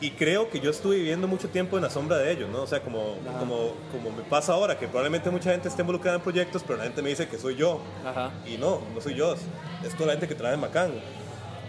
y 0.00 0.10
creo 0.10 0.50
que 0.50 0.60
yo 0.60 0.70
estuve 0.70 0.96
viviendo 0.96 1.26
mucho 1.26 1.48
tiempo 1.48 1.76
en 1.76 1.82
la 1.82 1.90
sombra 1.90 2.18
de 2.18 2.30
ellos, 2.32 2.50
¿no? 2.50 2.62
O 2.62 2.66
sea, 2.66 2.80
como, 2.82 3.16
como, 3.38 3.72
como 3.92 4.10
me 4.16 4.22
pasa 4.24 4.52
ahora, 4.52 4.78
que 4.78 4.86
probablemente 4.88 5.30
mucha 5.30 5.50
gente 5.52 5.68
esté 5.68 5.82
involucrada 5.82 6.16
en 6.18 6.22
proyectos, 6.22 6.62
pero 6.66 6.76
la 6.78 6.84
gente 6.84 7.00
me 7.02 7.08
dice 7.10 7.28
que 7.28 7.38
soy 7.38 7.56
yo. 7.56 7.80
Ajá. 8.04 8.30
Y 8.46 8.58
no, 8.58 8.82
no 8.94 9.00
soy 9.00 9.14
yo, 9.14 9.34
es 9.34 9.94
toda 9.94 10.06
la 10.06 10.12
gente 10.12 10.28
que 10.28 10.34
trae 10.34 10.54
en 10.54 10.60
Macán. 10.60 10.92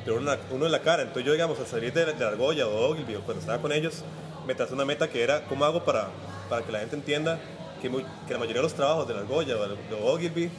Pero 0.03 0.17
uno, 0.17 0.31
uno 0.51 0.65
en 0.65 0.71
la 0.71 0.81
cara. 0.81 1.03
Entonces 1.03 1.25
yo, 1.25 1.31
digamos, 1.33 1.59
al 1.59 1.67
salir 1.67 1.91
de, 1.93 2.05
de 2.13 2.25
Argolla 2.25 2.67
o 2.67 2.91
Ogilvy, 2.91 3.13
cuando 3.15 3.39
estaba 3.39 3.61
con 3.61 3.71
ellos, 3.71 4.03
me 4.45 4.55
trazé 4.55 4.73
una 4.73 4.85
meta 4.85 5.09
que 5.09 5.21
era, 5.23 5.43
¿cómo 5.45 5.65
hago 5.65 5.83
para, 5.83 6.09
para 6.49 6.65
que 6.65 6.71
la 6.71 6.79
gente 6.79 6.95
entienda 6.95 7.39
que, 7.81 7.89
muy- 7.89 8.05
que 8.27 8.33
la 8.33 8.39
mayoría 8.39 8.61
de 8.61 8.63
los 8.67 8.73
trabajos 8.73 9.07
de 9.07 9.13
la 9.13 9.21
Argolla 9.21 9.55
o 9.57 9.67
de 9.67 9.75
Ogilvy, 10.03 10.49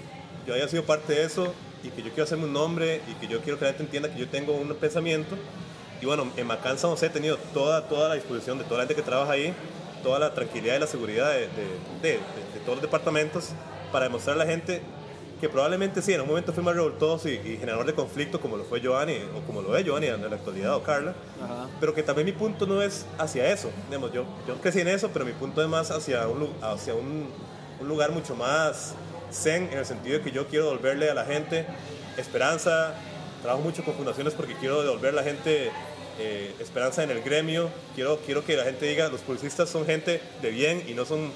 yo 0.46 0.54
haya 0.54 0.68
sido 0.68 0.84
parte 0.84 1.14
de 1.14 1.24
eso 1.24 1.52
y 1.82 1.88
que 1.90 2.02
yo 2.02 2.08
quiero 2.08 2.24
hacerme 2.24 2.44
un 2.44 2.52
nombre 2.52 3.00
y 3.08 3.14
que 3.14 3.26
yo 3.26 3.40
quiero 3.40 3.58
que 3.58 3.64
la 3.66 3.70
gente 3.72 3.84
entienda 3.84 4.08
que 4.12 4.18
yo 4.18 4.28
tengo 4.28 4.52
un 4.54 4.74
pensamiento. 4.74 5.36
Y 6.00 6.06
bueno, 6.06 6.30
en 6.36 6.46
Macán 6.46 6.78
San 6.78 6.90
José 6.90 7.06
he 7.06 7.10
tenido 7.10 7.36
toda, 7.54 7.88
toda 7.88 8.08
la 8.10 8.14
disposición 8.14 8.58
de 8.58 8.64
toda 8.64 8.78
la 8.78 8.82
gente 8.84 8.94
que 8.94 9.02
trabaja 9.02 9.32
ahí, 9.32 9.52
toda 10.02 10.18
la 10.18 10.32
tranquilidad 10.32 10.76
y 10.76 10.78
la 10.78 10.86
seguridad 10.86 11.30
de, 11.32 11.40
de- 11.40 11.48
de- 12.02 12.08
de- 12.12 12.18
de 12.18 12.60
todos 12.64 12.76
los 12.76 12.82
departamentos 12.82 13.48
para 13.90 14.04
demostrar 14.04 14.36
a 14.36 14.38
la 14.38 14.46
gente 14.46 14.80
que 15.40 15.48
probablemente 15.48 16.02
sí, 16.02 16.12
en 16.12 16.20
un 16.20 16.26
momento 16.28 16.52
fui 16.52 16.64
más 16.64 16.74
revoltoso 16.74 17.28
y, 17.28 17.34
y 17.34 17.56
generador 17.58 17.86
de 17.86 17.94
conflicto 17.94 18.40
como 18.40 18.56
lo 18.56 18.64
fue 18.64 18.80
Giovanni 18.80 19.18
o 19.36 19.40
como 19.46 19.62
lo 19.62 19.76
es 19.76 19.84
Giovanni 19.84 20.08
en 20.08 20.20
la 20.28 20.34
actualidad 20.36 20.74
o 20.74 20.82
Carla, 20.82 21.14
Ajá. 21.42 21.68
pero 21.80 21.94
que 21.94 22.02
también 22.02 22.26
mi 22.26 22.32
punto 22.32 22.66
no 22.66 22.82
es 22.82 23.06
hacia 23.18 23.50
eso. 23.52 23.70
Digamos, 23.88 24.12
yo, 24.12 24.24
yo 24.48 24.56
crecí 24.60 24.80
en 24.80 24.88
eso, 24.88 25.10
pero 25.12 25.24
mi 25.24 25.32
punto 25.32 25.62
es 25.62 25.68
más 25.68 25.90
hacia 25.92 26.26
un, 26.26 26.48
hacia 26.60 26.94
un, 26.94 27.28
un 27.80 27.88
lugar 27.88 28.10
mucho 28.10 28.34
más 28.34 28.94
zen 29.32 29.68
en 29.72 29.78
el 29.78 29.86
sentido 29.86 30.18
de 30.18 30.24
que 30.24 30.32
yo 30.32 30.46
quiero 30.48 30.64
devolverle 30.66 31.08
a 31.10 31.14
la 31.14 31.24
gente 31.24 31.66
esperanza. 32.16 32.94
Trabajo 33.42 33.62
mucho 33.62 33.84
con 33.84 33.94
fundaciones 33.94 34.34
porque 34.34 34.54
quiero 34.54 34.82
devolver 34.82 35.10
a 35.12 35.16
la 35.16 35.22
gente 35.22 35.70
eh, 36.18 36.54
esperanza 36.58 37.02
en 37.04 37.10
el 37.10 37.22
gremio. 37.22 37.70
Quiero, 37.94 38.18
quiero 38.26 38.44
que 38.44 38.56
la 38.56 38.64
gente 38.64 38.86
diga, 38.86 39.08
los 39.08 39.20
publicistas 39.20 39.68
son 39.70 39.86
gente 39.86 40.20
de 40.42 40.50
bien 40.50 40.84
y 40.88 40.94
no 40.94 41.04
son 41.04 41.32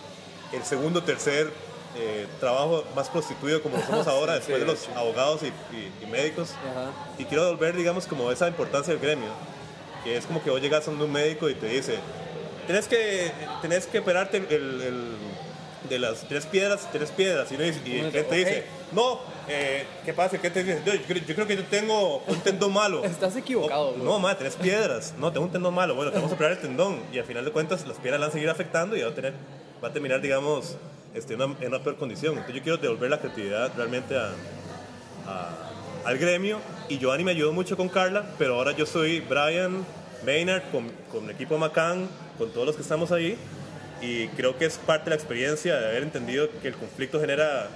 el 0.52 0.62
segundo, 0.64 1.02
tercer 1.02 1.50
eh, 1.96 2.26
trabajo 2.40 2.84
más 2.96 3.08
prostituido 3.10 3.62
como 3.62 3.76
lo 3.76 3.84
somos 3.86 4.06
ahora 4.08 4.34
después 4.34 4.58
de 4.60 4.66
los 4.66 4.88
abogados 4.96 5.42
y, 5.42 5.46
y- 5.76 5.92
y 6.02 6.06
médicos. 6.06 6.50
Ajá. 6.70 6.90
Y 7.18 7.24
quiero 7.24 7.44
devolver, 7.44 7.76
digamos, 7.76 8.06
como 8.06 8.30
esa 8.32 8.48
importancia 8.48 8.92
del 8.92 9.02
gremio. 9.02 9.30
Que 10.04 10.16
es 10.16 10.26
como 10.26 10.42
que 10.42 10.50
vos 10.50 10.60
llegas 10.60 10.88
a 10.88 10.90
un 10.90 11.12
médico 11.12 11.48
y 11.48 11.54
te 11.54 11.66
dice, 11.68 11.96
tenés 12.66 12.88
que, 12.88 13.30
tenés 13.62 13.86
que 13.86 14.00
operarte 14.00 14.38
el, 14.38 14.50
el- 14.50 15.16
de 15.88 15.98
las 15.98 16.26
tres 16.28 16.46
piedras, 16.46 16.88
tres 16.92 17.10
piedras. 17.10 17.50
Y, 17.52 17.56
dice- 17.56 17.80
y 17.84 17.98
el 17.98 18.10
cliente 18.10 18.34
dice, 18.36 18.64
no, 18.92 19.20
eh, 19.48 19.84
¿qué 20.04 20.12
pasa? 20.12 20.38
¿Qué 20.40 20.50
te 20.50 20.62
dice? 20.64 20.82
Yo, 20.86 20.94
yo 20.94 21.02
creo- 21.06 21.22
yo 21.26 21.34
creo 21.34 21.46
que 21.46 21.56
yo 21.56 21.64
tengo 21.64 22.18
un 22.26 22.40
tendón 22.40 22.72
malo. 22.72 23.04
Estás 23.04 23.36
equivocado, 23.36 23.88
O- 23.90 23.92
bro. 23.94 24.04
no, 24.04 24.18
madre, 24.18 24.36
tres 24.40 24.56
piedras. 24.56 25.14
No, 25.18 25.32
tengo 25.32 25.46
un 25.46 25.52
tendón 25.52 25.74
malo. 25.74 25.94
Bueno, 25.94 26.10
te 26.10 26.16
vamos 26.18 26.32
a 26.32 26.34
operar 26.34 26.52
el 26.52 26.58
tendón. 26.58 27.00
Y 27.12 27.18
al 27.18 27.24
final 27.24 27.44
de 27.44 27.50
cuentas, 27.52 27.86
las 27.86 27.96
piedras 27.98 28.20
la 28.20 28.26
van 28.26 28.30
a 28.30 28.32
seguir 28.32 28.48
afectando 28.50 28.96
y 28.96 29.02
va 29.02 29.08
a, 29.10 29.14
tener, 29.14 29.34
va 29.82 29.88
a 29.88 29.92
terminar, 29.92 30.20
digamos, 30.20 30.76
este, 31.14 31.34
una- 31.34 31.54
en 31.60 31.68
una 31.68 31.82
peor 31.82 31.96
condición. 31.96 32.32
Entonces 32.34 32.56
yo 32.56 32.62
quiero 32.62 32.78
devolver 32.78 33.10
la 33.10 33.18
creatividad 33.18 33.72
realmente 33.76 34.16
a, 34.16 34.30
a- 35.26 35.68
al 36.04 36.18
gremio 36.18 36.58
y 36.88 36.98
Giovanni 36.98 37.22
me 37.24 37.30
ayudó 37.30 37.52
mucho 37.52 37.76
con 37.76 37.88
Carla, 37.88 38.24
pero 38.38 38.56
ahora 38.56 38.72
yo 38.72 38.86
soy 38.86 39.20
Brian 39.20 39.84
Maynard 40.26 40.62
con, 40.72 40.90
con 41.10 41.24
el 41.24 41.30
equipo 41.30 41.58
Macán, 41.58 42.08
con 42.38 42.50
todos 42.50 42.66
los 42.66 42.76
que 42.76 42.82
estamos 42.82 43.12
ahí 43.12 43.36
y 44.02 44.26
creo 44.28 44.56
que 44.58 44.66
es 44.66 44.76
parte 44.78 45.04
de 45.04 45.10
la 45.10 45.16
experiencia 45.16 45.76
de 45.78 45.86
haber 45.86 46.02
entendido 46.02 46.48
que 46.60 46.68
el 46.68 46.74
conflicto 46.74 47.20
genera 47.20 47.68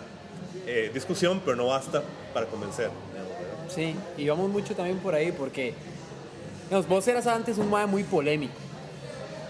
eh, 0.67 0.91
discusión, 0.93 1.41
pero 1.45 1.57
no 1.57 1.67
basta 1.69 2.03
para 2.35 2.47
convencer. 2.47 2.91
Sí, 3.73 3.95
y 4.19 4.29
vamos 4.29 4.51
mucho 4.51 4.75
también 4.75 4.99
por 4.99 5.15
ahí 5.15 5.33
porque, 5.33 5.75
digamos, 6.65 6.89
vos 6.89 7.07
eras 7.09 7.27
antes 7.27 7.59
un 7.59 7.71
mae 7.71 7.87
muy 7.87 8.03
polémico, 8.05 8.55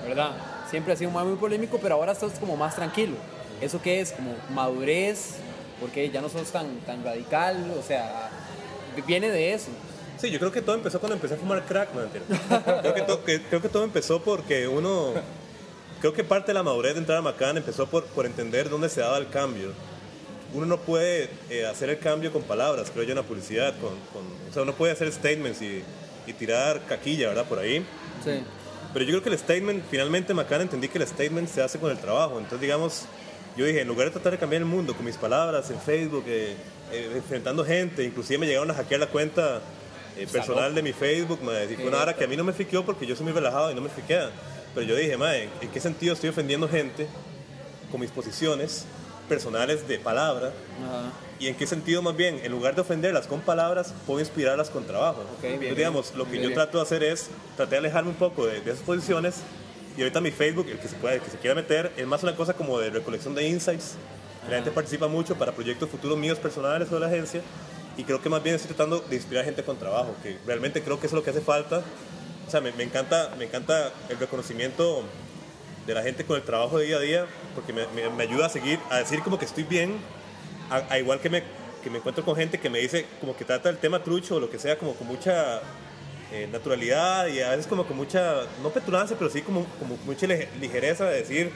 ¿verdad? 0.06 0.30
Siempre 0.70 0.92
has 0.92 0.98
sido 0.98 1.08
un 1.10 1.14
mae 1.14 1.24
muy 1.24 1.36
polémico, 1.36 1.78
pero 1.80 1.94
ahora 1.96 2.12
estás 2.12 2.32
como 2.38 2.56
más 2.56 2.74
tranquilo. 2.76 3.14
¿Eso 3.60 3.80
qué 3.80 4.00
es? 4.00 4.12
Como 4.12 4.34
madurez, 4.50 5.36
porque 5.80 6.10
ya 6.10 6.20
no 6.20 6.28
sos 6.28 6.50
tan, 6.50 6.66
tan 6.80 7.02
radical, 7.04 7.72
o 7.78 7.82
sea, 7.82 8.30
viene 9.06 9.30
de 9.30 9.54
eso. 9.54 9.68
Sí, 10.18 10.30
yo 10.30 10.38
creo 10.38 10.50
que 10.52 10.62
todo 10.62 10.74
empezó 10.76 10.98
cuando 10.98 11.14
empecé 11.16 11.34
a 11.34 11.36
fumar 11.36 11.62
crack, 11.64 11.90
no 11.94 12.00
creo, 12.82 12.94
que 12.94 13.02
to- 13.02 13.24
que- 13.24 13.42
creo 13.42 13.60
que 13.62 13.68
todo 13.68 13.84
empezó 13.84 14.22
porque 14.22 14.66
uno, 14.66 15.12
creo 16.00 16.12
que 16.12 16.24
parte 16.24 16.48
de 16.48 16.54
la 16.54 16.62
madurez 16.62 16.94
de 16.94 17.00
entrar 17.00 17.18
a 17.18 17.22
Macán 17.22 17.56
empezó 17.56 17.86
por, 17.86 18.04
por 18.06 18.26
entender 18.26 18.68
dónde 18.68 18.88
se 18.88 19.00
daba 19.00 19.18
el 19.18 19.28
cambio. 19.28 19.72
Uno 20.54 20.66
no 20.66 20.78
puede 20.78 21.28
eh, 21.50 21.66
hacer 21.66 21.90
el 21.90 21.98
cambio 21.98 22.32
con 22.32 22.42
palabras, 22.42 22.90
creo 22.90 23.04
yo, 23.04 23.10
en 23.10 23.16
la 23.16 23.22
publicidad. 23.22 23.74
Con, 23.80 23.90
con- 24.12 24.48
o 24.48 24.52
sea, 24.52 24.62
uno 24.62 24.72
puede 24.72 24.92
hacer 24.92 25.10
statements 25.12 25.60
y, 25.60 25.82
y 26.26 26.32
tirar 26.32 26.80
caquilla, 26.86 27.28
¿verdad? 27.28 27.44
Por 27.46 27.58
ahí. 27.58 27.84
Sí. 28.24 28.42
Pero 28.92 29.04
yo 29.04 29.10
creo 29.10 29.22
que 29.24 29.28
el 29.30 29.38
statement, 29.38 29.84
finalmente 29.90 30.32
Macán 30.32 30.62
entendí 30.62 30.88
que 30.88 30.98
el 30.98 31.06
statement 31.06 31.48
se 31.48 31.62
hace 31.62 31.78
con 31.78 31.90
el 31.90 31.98
trabajo. 31.98 32.38
Entonces, 32.38 32.60
digamos, 32.60 33.02
yo 33.56 33.66
dije, 33.66 33.80
en 33.82 33.88
lugar 33.88 34.06
de 34.06 34.12
tratar 34.12 34.32
de 34.32 34.38
cambiar 34.38 34.62
el 34.62 34.66
mundo 34.68 34.94
con 34.94 35.04
mis 35.04 35.16
palabras 35.16 35.70
en 35.70 35.80
Facebook, 35.80 36.24
eh, 36.26 36.56
eh, 36.92 37.10
enfrentando 37.16 37.64
gente, 37.64 38.04
inclusive 38.04 38.38
me 38.38 38.46
llegaron 38.46 38.70
a 38.70 38.74
hackear 38.74 39.00
la 39.00 39.08
cuenta 39.08 39.60
eh, 40.16 40.26
personal 40.32 40.74
de 40.74 40.82
mi 40.82 40.92
Facebook, 40.92 41.40
y 41.42 41.74
fue 41.74 41.88
una 41.88 42.00
hora 42.00 42.14
que 42.14 42.24
a 42.24 42.26
mí 42.26 42.36
no 42.36 42.44
me 42.44 42.52
friqueó 42.54 42.84
porque 42.86 43.04
yo 43.04 43.14
soy 43.16 43.24
muy 43.24 43.32
relajado 43.34 43.70
y 43.70 43.74
no 43.74 43.80
me 43.82 43.90
friquea. 43.90 44.30
Pero 44.76 44.88
yo 44.88 44.94
dije, 44.94 45.16
madre, 45.16 45.48
¿en 45.62 45.70
qué 45.70 45.80
sentido 45.80 46.12
estoy 46.12 46.28
ofendiendo 46.28 46.68
gente 46.68 47.06
con 47.90 47.98
mis 47.98 48.10
posiciones 48.10 48.84
personales 49.26 49.88
de 49.88 49.98
palabra? 49.98 50.48
Ajá. 50.48 51.12
¿Y 51.40 51.48
en 51.48 51.54
qué 51.54 51.66
sentido 51.66 52.02
más 52.02 52.14
bien, 52.14 52.40
en 52.44 52.52
lugar 52.52 52.74
de 52.74 52.82
ofenderlas 52.82 53.26
con 53.26 53.40
palabras, 53.40 53.94
puedo 54.06 54.20
inspirarlas 54.20 54.68
con 54.68 54.84
trabajo? 54.84 55.22
Entonces, 55.22 55.58
bien. 55.60 55.74
digamos, 55.74 56.14
lo 56.14 56.24
que 56.26 56.32
Bien, 56.32 56.42
yo 56.42 56.48
bien. 56.50 56.56
trato 56.60 56.76
de 56.76 56.84
hacer 56.84 57.02
es, 57.02 57.28
tratar 57.56 57.70
de 57.70 57.76
alejarme 57.78 58.10
un 58.10 58.16
poco 58.16 58.44
de, 58.46 58.60
de 58.60 58.70
esas 58.70 58.84
posiciones. 58.84 59.36
Y 59.96 60.02
ahorita 60.02 60.20
mi 60.20 60.30
Facebook, 60.30 60.66
el 60.68 60.78
que 60.78 60.88
se, 60.88 60.96
pueda, 60.96 61.14
el 61.14 61.22
que 61.22 61.30
se 61.30 61.38
quiera 61.38 61.54
meter, 61.54 61.90
es 61.96 62.06
más 62.06 62.22
una 62.22 62.36
cosa 62.36 62.52
como 62.52 62.78
de 62.78 62.90
recolección 62.90 63.34
de 63.34 63.48
insights. 63.48 63.94
La 64.46 64.56
gente 64.56 64.70
participa 64.72 65.08
mucho 65.08 65.36
para 65.36 65.52
proyectos 65.52 65.88
futuros 65.88 66.18
míos 66.18 66.38
personales 66.38 66.92
o 66.92 66.96
de 66.96 67.00
la 67.00 67.06
agencia. 67.06 67.40
Y 67.96 68.04
creo 68.04 68.20
que 68.20 68.28
más 68.28 68.42
bien 68.42 68.56
estoy 68.56 68.68
tratando 68.68 69.00
de 69.00 69.16
inspirar 69.16 69.46
gente 69.46 69.62
con 69.62 69.78
trabajo, 69.78 70.14
que 70.22 70.36
realmente 70.46 70.82
creo 70.82 71.00
que 71.00 71.06
eso 71.06 71.16
es 71.16 71.20
lo 71.20 71.24
que 71.24 71.30
hace 71.30 71.40
falta. 71.40 71.82
O 72.46 72.50
sea, 72.50 72.60
me, 72.60 72.72
me 72.72 72.84
encanta, 72.84 73.34
me 73.38 73.44
encanta 73.46 73.92
el 74.08 74.18
reconocimiento 74.18 75.02
de 75.86 75.94
la 75.94 76.02
gente 76.02 76.24
con 76.24 76.36
el 76.36 76.42
trabajo 76.42 76.78
de 76.78 76.86
día 76.86 76.96
a 76.96 77.00
día, 77.00 77.26
porque 77.54 77.72
me, 77.72 77.86
me- 77.88 78.08
me 78.10 78.22
ayuda 78.24 78.46
a 78.46 78.48
seguir, 78.48 78.78
a 78.90 78.98
decir 78.98 79.20
como 79.22 79.38
que 79.38 79.44
estoy 79.44 79.64
bien, 79.64 79.96
a, 80.70 80.82
a 80.92 80.98
igual 80.98 81.20
que 81.20 81.30
me, 81.30 81.42
que 81.82 81.90
me 81.90 81.98
encuentro 81.98 82.24
con 82.24 82.36
gente 82.36 82.58
que 82.58 82.70
me 82.70 82.78
dice 82.80 83.06
como 83.20 83.36
que 83.36 83.44
trata 83.44 83.68
el 83.68 83.78
tema 83.78 84.02
trucho 84.02 84.36
o 84.36 84.40
lo 84.40 84.50
que 84.50 84.58
sea, 84.58 84.78
como 84.78 84.94
con 84.94 85.06
mucha 85.06 85.60
eh, 86.32 86.48
naturalidad 86.50 87.28
y 87.28 87.40
a 87.40 87.50
veces 87.50 87.66
como 87.66 87.86
con 87.86 87.96
mucha, 87.96 88.42
no 88.62 88.70
petulancia, 88.70 89.16
pero 89.18 89.30
sí 89.30 89.42
como, 89.42 89.64
como 89.78 89.96
mucha 90.04 90.26
lige- 90.26 90.48
ligereza 90.60 91.04
de 91.06 91.18
decir, 91.18 91.52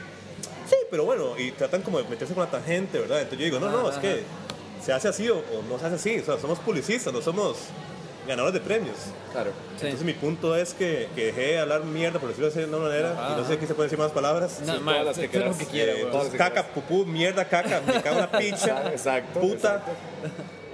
sí, 0.69 0.75
pero 0.89 1.03
bueno, 1.05 1.37
y 1.37 1.51
tratan 1.51 1.81
como 1.81 1.97
de 2.01 2.07
meterse 2.09 2.33
con 2.33 2.43
la 2.43 2.51
tangente, 2.51 2.99
¿verdad? 2.99 3.17
Entonces 3.21 3.39
yo 3.39 3.45
digo, 3.45 3.59
no, 3.59 3.69
no, 3.69 3.89
es 3.89 3.97
que 3.97 4.23
se 4.83 4.91
hace 4.93 5.07
así 5.09 5.29
o, 5.29 5.37
o 5.37 5.61
no 5.69 5.77
se 5.77 5.85
hace 5.85 5.95
así, 5.95 6.19
o 6.19 6.25
sea, 6.25 6.39
somos 6.39 6.59
publicistas, 6.59 7.11
no 7.13 7.21
somos 7.21 7.57
ganadores 8.27 8.53
de 8.53 8.59
premios. 8.61 8.95
Claro. 9.31 9.51
Sí. 9.79 9.85
Entonces 9.87 10.03
mi 10.05 10.13
punto 10.13 10.55
es 10.55 10.73
que, 10.73 11.09
que 11.15 11.25
dejé 11.27 11.41
de 11.41 11.59
hablar 11.59 11.83
mierda, 11.83 12.19
por 12.19 12.29
decirlo 12.29 12.49
de 12.51 12.63
alguna 12.63 12.83
manera, 12.87 13.11
Ajá, 13.13 13.33
y 13.33 13.41
no 13.41 13.47
sé 13.47 13.53
aquí 13.53 13.65
se 13.67 13.73
pueden 13.73 13.89
decir 13.89 13.99
más 14.03 14.11
palabras. 14.11 14.59
No, 14.65 14.73
Sí, 14.75 14.79
mae, 14.81 14.99
todas 14.99 15.17
las 15.17 15.17
que 15.25 15.29
quieras. 15.29 15.57
que 15.57 15.65
quiera, 15.65 15.91
Eh, 15.93 16.07
Todas 16.11 16.27
caca, 16.29 16.67
pupú, 16.67 17.05
mierda, 17.05 17.45
caca, 17.45 17.81
me 17.85 17.93
cago 18.01 18.17
en 18.19 18.23
una 18.29 18.31
picha, 18.31 18.89
Exacto, 18.91 19.39
puta. 19.39 19.83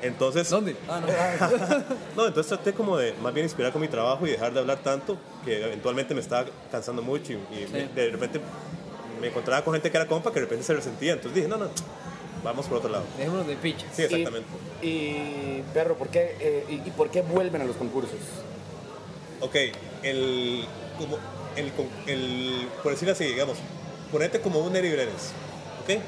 Entonces, 0.02 0.48
¿Dónde? 0.50 0.76
Ah, 0.88 1.02
no. 1.02 1.08
no, 2.22 2.28
entonces 2.28 2.48
traté 2.48 2.74
como 2.74 2.98
de 2.98 3.14
más 3.14 3.34
bien 3.34 3.46
inspirar 3.46 3.72
con 3.72 3.82
mi 3.82 3.88
trabajo 3.88 4.28
y 4.28 4.32
dejar 4.32 4.54
de 4.54 4.60
hablar 4.60 4.78
tanto, 4.80 5.18
que 5.44 5.64
eventualmente 5.66 6.14
me 6.14 6.22
estaba 6.22 6.46
cansando 6.72 7.02
mucho 7.02 7.34
y, 7.34 7.36
y 7.36 7.68
me- 7.72 7.88
de 7.88 8.12
repente 8.12 8.40
me 9.20 9.28
encontraba 9.30 9.64
con 9.64 9.74
gente 9.74 9.90
que 9.90 9.98
era 9.98 10.06
compa 10.06 10.30
que 10.32 10.36
de 10.40 10.46
repente 10.46 10.64
se 10.66 10.74
resentía. 10.76 11.14
Entonces 11.14 11.34
dije, 11.36 11.48
no, 11.48 11.58
no, 11.58 11.70
vamos 12.44 12.66
por 12.68 12.78
otro 12.78 12.90
lado. 12.90 13.06
Dejémonos 13.18 13.48
de 13.48 13.56
picha. 13.56 13.86
Sí, 13.94 14.04
exactamente. 14.04 14.48
Y, 14.82 14.88
y, 14.88 15.64
perro, 15.74 15.96
¿por 15.96 16.10
qué, 16.10 16.36
eh, 16.40 16.66
y, 16.70 16.74
y 16.88 16.92
por 16.96 17.10
qué 17.10 17.22
vuelven 17.22 17.62
a 17.62 17.66
los 17.66 17.76
concursos? 17.76 18.20
Ok, 19.42 19.56
el, 20.04 20.66
como, 20.98 21.18
el, 21.56 21.72
con- 21.74 21.90
el, 22.08 22.68
por 22.84 22.92
decirlo 22.94 23.14
así, 23.14 23.26
digamos, 23.26 23.58
ponete 24.12 24.40
como 24.42 24.60
un 24.60 24.74
Neri 24.74 24.92
Brenes, 24.92 25.32
¿ok? 25.84 26.02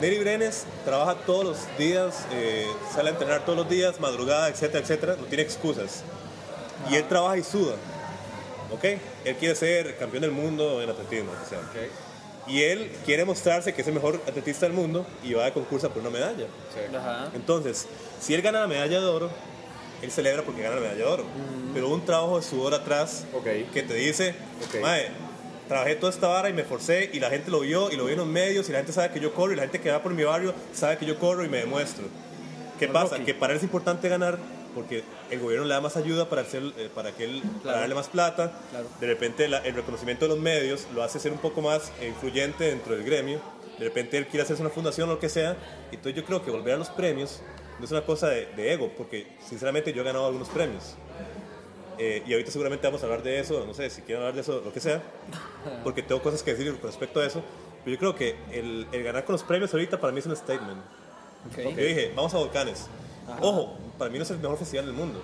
Neri 0.00 0.18
Brenes 0.18 0.64
trabaja 0.84 1.14
todos 1.26 1.44
los 1.44 1.78
días, 1.78 2.26
eh, 2.32 2.66
sale 2.94 3.10
a 3.10 3.12
entrenar 3.12 3.44
todos 3.44 3.58
los 3.58 3.68
días, 3.68 3.98
madrugada, 4.00 4.48
etcétera, 4.48 4.80
etcétera, 4.82 5.16
no 5.18 5.24
tiene 5.26 5.42
excusas. 5.42 6.02
Y 6.90 6.96
él 6.96 7.04
trabaja 7.08 7.36
y 7.38 7.42
suda, 7.42 7.74
¿ok? 8.72 8.84
Él 9.24 9.36
quiere 9.36 9.54
ser 9.54 9.96
campeón 9.96 10.22
del 10.22 10.32
mundo 10.32 10.82
en 10.82 10.90
atletismo, 10.90 11.30
o 11.32 11.48
sea. 11.48 11.60
Y 12.50 12.62
él 12.62 12.90
quiere 13.04 13.24
mostrarse 13.24 13.72
que 13.72 13.82
es 13.82 13.88
el 13.88 13.94
mejor 13.94 14.20
atletista 14.26 14.66
del 14.66 14.74
mundo 14.74 15.06
y 15.22 15.34
va 15.34 15.46
a 15.46 15.52
concurso 15.54 15.88
por 15.90 16.00
una 16.02 16.10
medalla. 16.10 16.46
Ajá. 16.98 17.30
Entonces, 17.34 17.86
si 18.20 18.34
él 18.34 18.42
gana 18.42 18.60
la 18.60 18.66
medalla 18.66 19.00
de 19.00 19.06
oro, 19.06 19.30
él 20.02 20.10
celebra 20.10 20.42
porque 20.42 20.62
gana 20.62 20.74
la 20.76 20.80
medalla 20.80 20.98
de 20.98 21.04
oro. 21.04 21.24
Pero 21.72 21.86
hubo 21.86 21.94
un 21.94 22.04
trabajo 22.04 22.36
de 22.40 22.42
sudor 22.46 22.74
atrás 22.74 23.24
que 23.72 23.82
te 23.82 23.94
dice, 23.94 24.34
Ok. 24.66 24.80
"Mae, 24.82 25.08
trabajé 25.68 25.94
toda 25.94 26.10
esta 26.12 26.26
vara 26.26 26.48
y 26.50 26.52
me 26.52 26.64
forcé 26.64 27.10
y 27.12 27.20
la 27.20 27.30
gente 27.30 27.50
lo 27.50 27.60
vio 27.60 27.92
y 27.92 27.96
lo 27.96 28.04
vio 28.06 28.14
en 28.14 28.18
los 28.18 28.26
medios 28.26 28.68
y 28.68 28.72
la 28.72 28.78
gente 28.78 28.92
sabe 28.92 29.10
que 29.12 29.20
yo 29.20 29.32
corro 29.32 29.52
y 29.52 29.56
la 29.56 29.62
gente 29.62 29.80
que 29.80 29.90
va 29.90 30.02
por 30.02 30.12
mi 30.12 30.24
barrio 30.24 30.52
sabe 30.72 30.98
que 30.98 31.06
yo 31.06 31.18
corro 31.18 31.44
y 31.44 31.48
me 31.48 31.58
demuestro. 31.58 32.04
¿Qué 32.80 32.88
pasa? 32.88 33.16
Rocky. 33.16 33.26
Que 33.26 33.34
para 33.34 33.52
él 33.52 33.58
es 33.58 33.62
importante 33.62 34.08
ganar 34.08 34.38
porque 34.74 35.02
el 35.30 35.40
gobierno 35.40 35.66
le 35.66 35.74
da 35.74 35.80
más 35.80 35.96
ayuda 35.96 36.28
para, 36.28 36.42
hacer, 36.42 36.62
eh, 36.78 36.88
para, 36.94 37.12
que 37.12 37.24
él, 37.24 37.42
para 37.64 37.80
darle 37.80 37.94
más 37.94 38.08
plata. 38.08 38.52
Claro. 38.70 38.86
De 39.00 39.06
repente 39.06 39.48
la- 39.48 39.58
el 39.58 39.74
reconocimiento 39.74 40.24
de 40.26 40.30
los 40.30 40.38
medios 40.38 40.86
lo 40.94 41.02
hace 41.02 41.18
ser 41.20 41.32
un 41.32 41.38
poco 41.38 41.60
más 41.62 41.92
eh, 42.00 42.08
influyente 42.08 42.64
dentro 42.64 42.94
del 42.94 43.04
gremio. 43.04 43.40
De 43.78 43.84
repente 43.84 44.18
él 44.18 44.26
quiere 44.26 44.42
hacerse 44.42 44.62
una 44.62 44.70
fundación 44.70 45.08
o 45.08 45.14
lo 45.14 45.18
que 45.18 45.28
sea. 45.28 45.56
Entonces 45.90 46.14
yo 46.14 46.24
creo 46.24 46.44
que 46.44 46.50
volver 46.50 46.74
a 46.74 46.76
los 46.76 46.90
premios 46.90 47.40
no 47.78 47.84
es 47.84 47.90
una 47.90 48.02
cosa 48.04 48.28
de, 48.28 48.46
de 48.54 48.72
ego, 48.74 48.90
porque 48.96 49.26
sinceramente 49.46 49.92
yo 49.92 50.02
he 50.02 50.04
ganado 50.04 50.26
algunos 50.26 50.48
premios. 50.50 50.94
Eh, 51.98 52.22
y 52.26 52.32
ahorita 52.32 52.50
seguramente 52.50 52.86
vamos 52.86 53.02
a 53.02 53.06
hablar 53.06 53.22
de 53.22 53.40
eso, 53.40 53.64
no 53.66 53.74
sé 53.74 53.90
si 53.90 54.00
quieren 54.02 54.18
hablar 54.22 54.34
de 54.34 54.40
eso, 54.40 54.62
lo 54.64 54.72
que 54.72 54.80
sea, 54.80 55.02
porque 55.84 56.02
tengo 56.02 56.22
cosas 56.22 56.42
que 56.42 56.54
decir 56.54 56.72
con 56.78 56.90
respecto 56.90 57.20
a 57.20 57.26
eso. 57.26 57.42
Pero 57.84 57.94
yo 57.94 57.98
creo 57.98 58.14
que 58.14 58.36
el, 58.58 58.86
el 58.92 59.02
ganar 59.02 59.24
con 59.24 59.32
los 59.34 59.42
premios 59.42 59.72
ahorita 59.72 59.98
para 60.00 60.12
mí 60.12 60.18
es 60.20 60.26
un 60.26 60.36
statement. 60.36 60.78
Ok. 61.50 61.58
Yo 61.58 61.70
dije, 61.84 62.12
vamos 62.14 62.34
a 62.34 62.38
Volcanes. 62.38 62.86
Ojo, 63.40 63.78
para 64.00 64.10
mí 64.10 64.18
no 64.18 64.24
es 64.24 64.30
el 64.32 64.38
mejor 64.38 64.56
festival 64.58 64.86
del 64.86 64.94
mundo, 64.94 65.20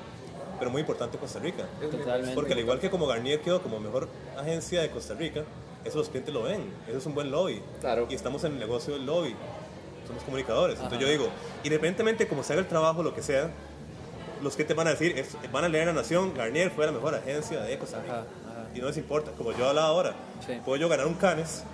pero 0.61 0.71
muy 0.71 0.81
importante 0.83 1.17
en 1.17 1.21
Costa 1.21 1.41
Rica. 1.41 1.65
Totalmente. 1.81 2.35
Porque 2.35 2.53
al 2.53 2.59
igual 2.61 2.79
que 2.79 2.91
como 2.91 3.07
Garnier 3.09 3.41
quedó 3.41 3.61
como 3.63 3.81
mejor 3.81 4.09
agencia 4.39 4.83
de 4.83 4.91
Costa 4.91 5.15
Rica, 5.15 5.43
eso 5.85 5.99
los 5.99 6.09
clientes 6.11 6.33
lo 6.33 6.43
ven, 6.45 6.71
eso 6.87 6.99
es 6.99 7.07
un 7.07 7.15
buen 7.15 7.31
lobby. 7.31 7.61
Claro. 7.81 8.07
Y 8.11 8.15
estamos 8.15 8.45
en 8.45 8.53
el 8.53 8.59
negocio 8.59 8.95
del 8.95 9.07
lobby, 9.07 9.35
somos 10.07 10.23
comunicadores. 10.23 10.77
Entonces 10.77 11.01
yo 11.01 11.09
digo, 11.09 11.29
independientemente 11.65 12.29
como 12.29 12.43
se 12.45 12.53
haga 12.53 12.61
el 12.63 12.69
trabajo, 12.69 13.03
lo 13.03 13.15
que 13.15 13.23
sea, 13.23 13.51
los 14.43 14.55
clientes 14.55 14.77
van 14.77 14.87
a 14.87 14.91
decir, 14.91 15.19
es- 15.19 15.37
van 15.51 15.65
a 15.65 15.69
leer 15.69 15.89
a 15.89 15.93
Nación, 15.95 16.35
Garnier 16.35 16.71
fue 16.71 16.85
la 16.87 16.93
mejor 16.93 17.15
agencia 17.15 17.61
de 17.63 17.79
Costa 17.79 18.01
Rica. 18.03 18.13
Ajá, 18.13 18.25
ajá. 18.51 18.69
Y 18.75 18.81
no 18.81 18.89
les 18.89 18.97
importa, 18.99 19.31
como 19.33 19.53
yo 19.53 19.67
hablaba 19.69 19.89
ahora, 19.89 20.15
Sí. 20.47 20.61
puedo 20.65 20.77
yo 20.79 20.89
ganar 20.91 21.07
un 21.07 21.15
Canes, 21.15 21.65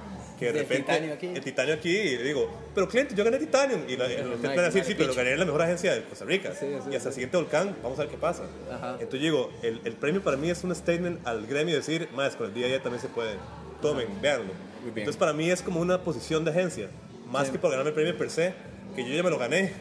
que 0.43 0.53
de 0.53 0.53
De 0.53 0.59
repente 0.61 0.93
titanio 0.93 1.15
aquí. 1.15 1.27
el 1.27 1.41
titanio 1.41 1.75
aquí 1.75 1.91
y 1.91 2.17
le 2.19 2.25
digo, 2.25 2.51
pero 2.75 2.89
cliente, 2.89 3.15
yo 3.15 3.25
gané 3.25 3.39
Titanium. 3.39 3.83
Y 3.89 3.97
la, 3.97 4.07
va 4.07 4.53
a 4.53 4.63
decir, 4.63 4.85
sí, 4.85 4.95
pero 4.97 5.15
gané 5.15 5.37
la 5.37 5.45
mejor 5.45 5.63
agencia 5.63 5.95
de 5.95 6.05
Costa 6.05 6.25
Rica. 6.25 6.53
Sí, 6.55 6.67
sí, 6.85 6.91
y 6.91 6.97
hasta 6.97 7.09
el 7.09 7.15
siguiente 7.15 7.37
volcán, 7.37 7.77
vamos 7.83 7.99
a 7.99 8.03
ver 8.03 8.11
qué 8.11 8.19
pasa. 8.19 8.45
Ajá. 8.71 8.93
Entonces 9.01 9.21
yo 9.21 9.25
digo, 9.25 9.53
el, 9.63 9.81
el 9.85 9.95
premio 9.95 10.23
para 10.23 10.37
mí 10.37 10.51
es 10.51 10.63
un 10.65 10.75
statement 10.75 11.27
al 11.27 11.47
gremio 11.47 11.75
decir, 11.75 12.09
más 12.15 12.37
con 12.37 12.49
el 12.49 12.55
día 12.55 12.67
a 12.67 12.69
día 12.69 12.83
también 12.83 13.01
se 13.01 13.09
puede. 13.09 13.37
Tomen, 13.81 14.09
véanlo. 14.21 14.53
Muy 14.83 14.91
bien. 14.91 14.99
Entonces 14.99 15.19
para 15.19 15.33
mí 15.33 15.51
es 15.51 15.63
como 15.63 15.81
una 15.81 16.03
posición 16.03 16.45
de 16.45 16.51
agencia, 16.51 16.89
más 17.31 17.51
que 17.51 17.59
por 17.59 17.71
ganarme 17.71 17.91
el 17.91 17.95
premio 17.95 18.17
per 18.17 18.31
se, 18.31 18.55
que 18.95 19.05
yo 19.09 19.15
ya 19.15 19.23
me 19.23 19.31
lo 19.31 19.39
gané, 19.39 19.73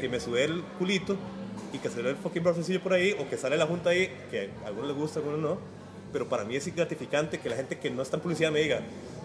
que 0.00 0.08
me 0.08 0.20
sube 0.20 0.44
el 0.44 0.62
culito 0.78 1.16
y 1.72 1.78
que 1.78 1.88
sale 1.88 2.10
el 2.10 2.16
fucking 2.16 2.42
bracecillo 2.42 2.80
por 2.80 2.92
ahí, 2.92 3.14
o 3.18 3.28
que 3.28 3.36
sale 3.36 3.56
la 3.56 3.66
junta 3.66 3.90
ahí, 3.90 4.08
que 4.30 4.50
a 4.64 4.68
algunos 4.68 4.88
les 4.88 4.96
gusta, 4.96 5.18
a 5.18 5.22
algunos 5.22 5.40
no. 5.40 5.58
Pero 6.12 6.28
para 6.28 6.44
mí 6.44 6.54
es 6.54 6.74
gratificante 6.74 7.38
que 7.40 7.48
la 7.50 7.56
gente 7.56 7.78
que 7.78 7.90
no 7.90 8.00
está 8.00 8.16
en 8.16 8.22
publicidad 8.22 8.52
me 8.52 8.60
diga, 8.60 8.80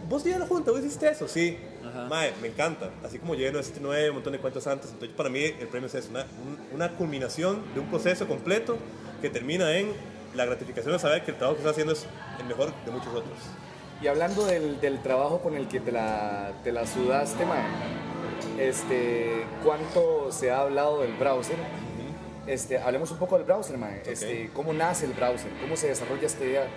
vos 0.10 0.24
llegas 0.24 0.42
a 0.42 0.44
la 0.44 0.48
junta, 0.50 0.72
vos 0.72 0.80
hiciste 0.82 1.10
eso, 1.10 1.28
sí. 1.28 1.58
Ajá. 1.88 2.06
Mae, 2.08 2.34
me 2.42 2.48
encanta. 2.50 2.90
Así 3.04 3.20
como 3.20 3.36
lleno 3.36 3.60
este 3.60 3.80
9, 3.82 4.10
un 4.10 4.16
montón 4.16 4.34
de 4.34 4.40
cuentos 4.40 4.66
antes. 4.68 4.90
Entonces, 4.92 5.16
para 5.16 5.30
mí, 5.30 5.40
el 5.44 5.68
premio 5.68 5.88
es 5.88 5.96
eso, 5.96 6.10
una, 6.10 6.22
un- 6.24 6.76
una 6.76 6.96
culminación 6.96 7.62
de 7.74 7.80
un 7.80 7.88
proceso 7.88 8.28
completo 8.28 8.78
que 9.22 9.30
termina 9.30 9.76
en 9.78 9.92
la 10.36 10.46
gratificación 10.46 10.94
de 10.94 11.00
saber 11.00 11.24
que 11.24 11.32
el 11.32 11.38
trabajo 11.38 11.56
que 11.56 11.62
estás 11.62 11.72
haciendo 11.74 11.94
es 11.94 12.06
el 12.40 12.46
mejor 12.46 12.72
de 12.86 12.92
muchos 12.92 13.10
otros. 13.10 13.38
Y 14.02 14.08
hablando 14.08 14.46
del, 14.46 14.80
del 14.80 15.02
trabajo 15.02 15.40
con 15.42 15.56
el 15.56 15.68
que 15.68 15.80
te 15.80 15.92
la, 15.92 16.52
te 16.64 16.72
la 16.72 16.86
sudaste, 16.88 17.46
mae, 17.46 17.64
este, 18.58 19.46
¿cuánto 19.64 20.32
se 20.32 20.52
ha 20.52 20.62
hablado 20.62 21.02
del 21.02 21.14
browser? 21.14 21.58
Este, 22.48 22.80
hablemos 22.80 23.12
un 23.12 23.18
poco 23.20 23.36
del 23.38 23.46
browser, 23.46 23.78
mae. 23.78 24.02
Este, 24.06 24.50
¿Cómo 24.54 24.74
nace 24.74 25.06
el 25.06 25.14
browser? 25.14 25.52
¿Cómo 25.62 25.76
se 25.76 25.88
desarrolla 25.88 26.26
esta 26.26 26.44
idea? 26.44 26.68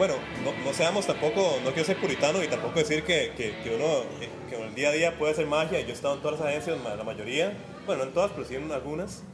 Bueno, 0.00 0.14
no, 0.42 0.64
no 0.64 0.72
seamos 0.72 1.06
tampoco, 1.06 1.58
no 1.62 1.72
quiero 1.72 1.84
ser 1.84 1.98
puritano 1.98 2.42
y 2.42 2.48
tampoco 2.48 2.78
decir 2.78 3.02
que, 3.02 3.34
que, 3.36 3.54
que 3.62 3.74
uno, 3.74 3.98
eh, 4.22 4.30
que 4.48 4.56
en 4.56 4.62
el 4.62 4.74
día 4.74 4.88
a 4.88 4.92
día 4.92 5.18
puede 5.18 5.32
hacer 5.32 5.46
magia. 5.46 5.78
Yo 5.82 5.88
he 5.88 5.92
estado 5.92 6.14
en 6.14 6.22
todas 6.22 6.40
las 6.40 6.48
agencias, 6.48 6.78
la 6.82 7.04
mayoría, 7.04 7.52
bueno, 7.84 8.04
no 8.04 8.08
en 8.08 8.14
todas, 8.14 8.30
pero 8.30 8.48
sí 8.48 8.54
en 8.54 8.72
algunas. 8.72 9.24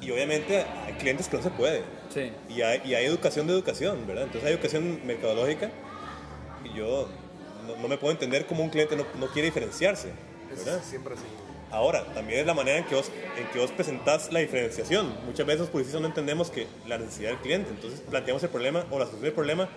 Y 0.00 0.10
obviamente 0.10 0.64
hay 0.84 0.94
clientes 0.94 1.28
que 1.28 1.36
no 1.36 1.44
se 1.44 1.50
puede. 1.50 1.84
Sí. 2.12 2.32
Y 2.48 2.60
hay, 2.62 2.82
y 2.84 2.94
hay 2.94 3.06
educación 3.06 3.46
de 3.46 3.52
educación, 3.52 4.04
¿verdad? 4.04 4.24
Entonces 4.24 4.48
hay 4.48 4.54
educación 4.54 5.00
mercadológica 5.06 5.70
y 6.64 6.76
yo 6.76 7.08
no, 7.68 7.76
no 7.76 7.86
me 7.86 7.96
puedo 7.96 8.10
entender 8.10 8.46
cómo 8.46 8.64
un 8.64 8.70
cliente 8.70 8.96
no, 8.96 9.06
no 9.16 9.28
quiere 9.28 9.46
diferenciarse, 9.46 10.08
¿verdad? 10.48 10.80
Siempre 10.82 11.14
así. 11.14 11.22
Ahora, 11.70 12.04
también 12.14 12.40
es 12.40 12.46
la 12.46 12.54
manera 12.54 12.78
en 12.78 12.84
que, 12.84 12.96
vos, 12.96 13.12
en 13.38 13.46
que 13.52 13.60
vos 13.60 13.70
presentás 13.70 14.32
la 14.32 14.40
diferenciación. 14.40 15.14
Muchas 15.24 15.46
veces 15.46 15.60
los 15.60 15.70
publicistas 15.70 16.00
no 16.00 16.08
entendemos 16.08 16.50
que 16.50 16.66
la 16.88 16.98
necesidad 16.98 17.28
del 17.28 17.38
cliente, 17.38 17.70
entonces 17.70 18.00
planteamos 18.00 18.42
el 18.42 18.48
problema 18.48 18.84
o 18.90 18.98
la 18.98 19.04
solución 19.04 19.22
del 19.22 19.34
problema 19.34 19.68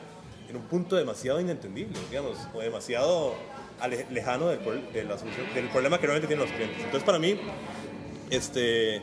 en 0.54 0.58
un 0.62 0.68
punto 0.68 0.96
demasiado 0.96 1.42
inentendible, 1.42 1.98
digamos, 2.12 2.38
o 2.54 2.60
demasiado 2.60 3.34
lejano 4.12 4.50
del, 4.50 4.60
pro- 4.60 4.74
de 4.94 5.04
la 5.04 5.18
solución, 5.18 5.48
del 5.56 5.68
problema 5.70 6.00
que 6.00 6.06
realmente 6.06 6.28
tienen 6.28 6.46
los 6.46 6.54
clientes. 6.56 6.78
Entonces, 6.78 7.04
para 7.04 7.18
mí, 7.18 7.40
este, 8.30 9.02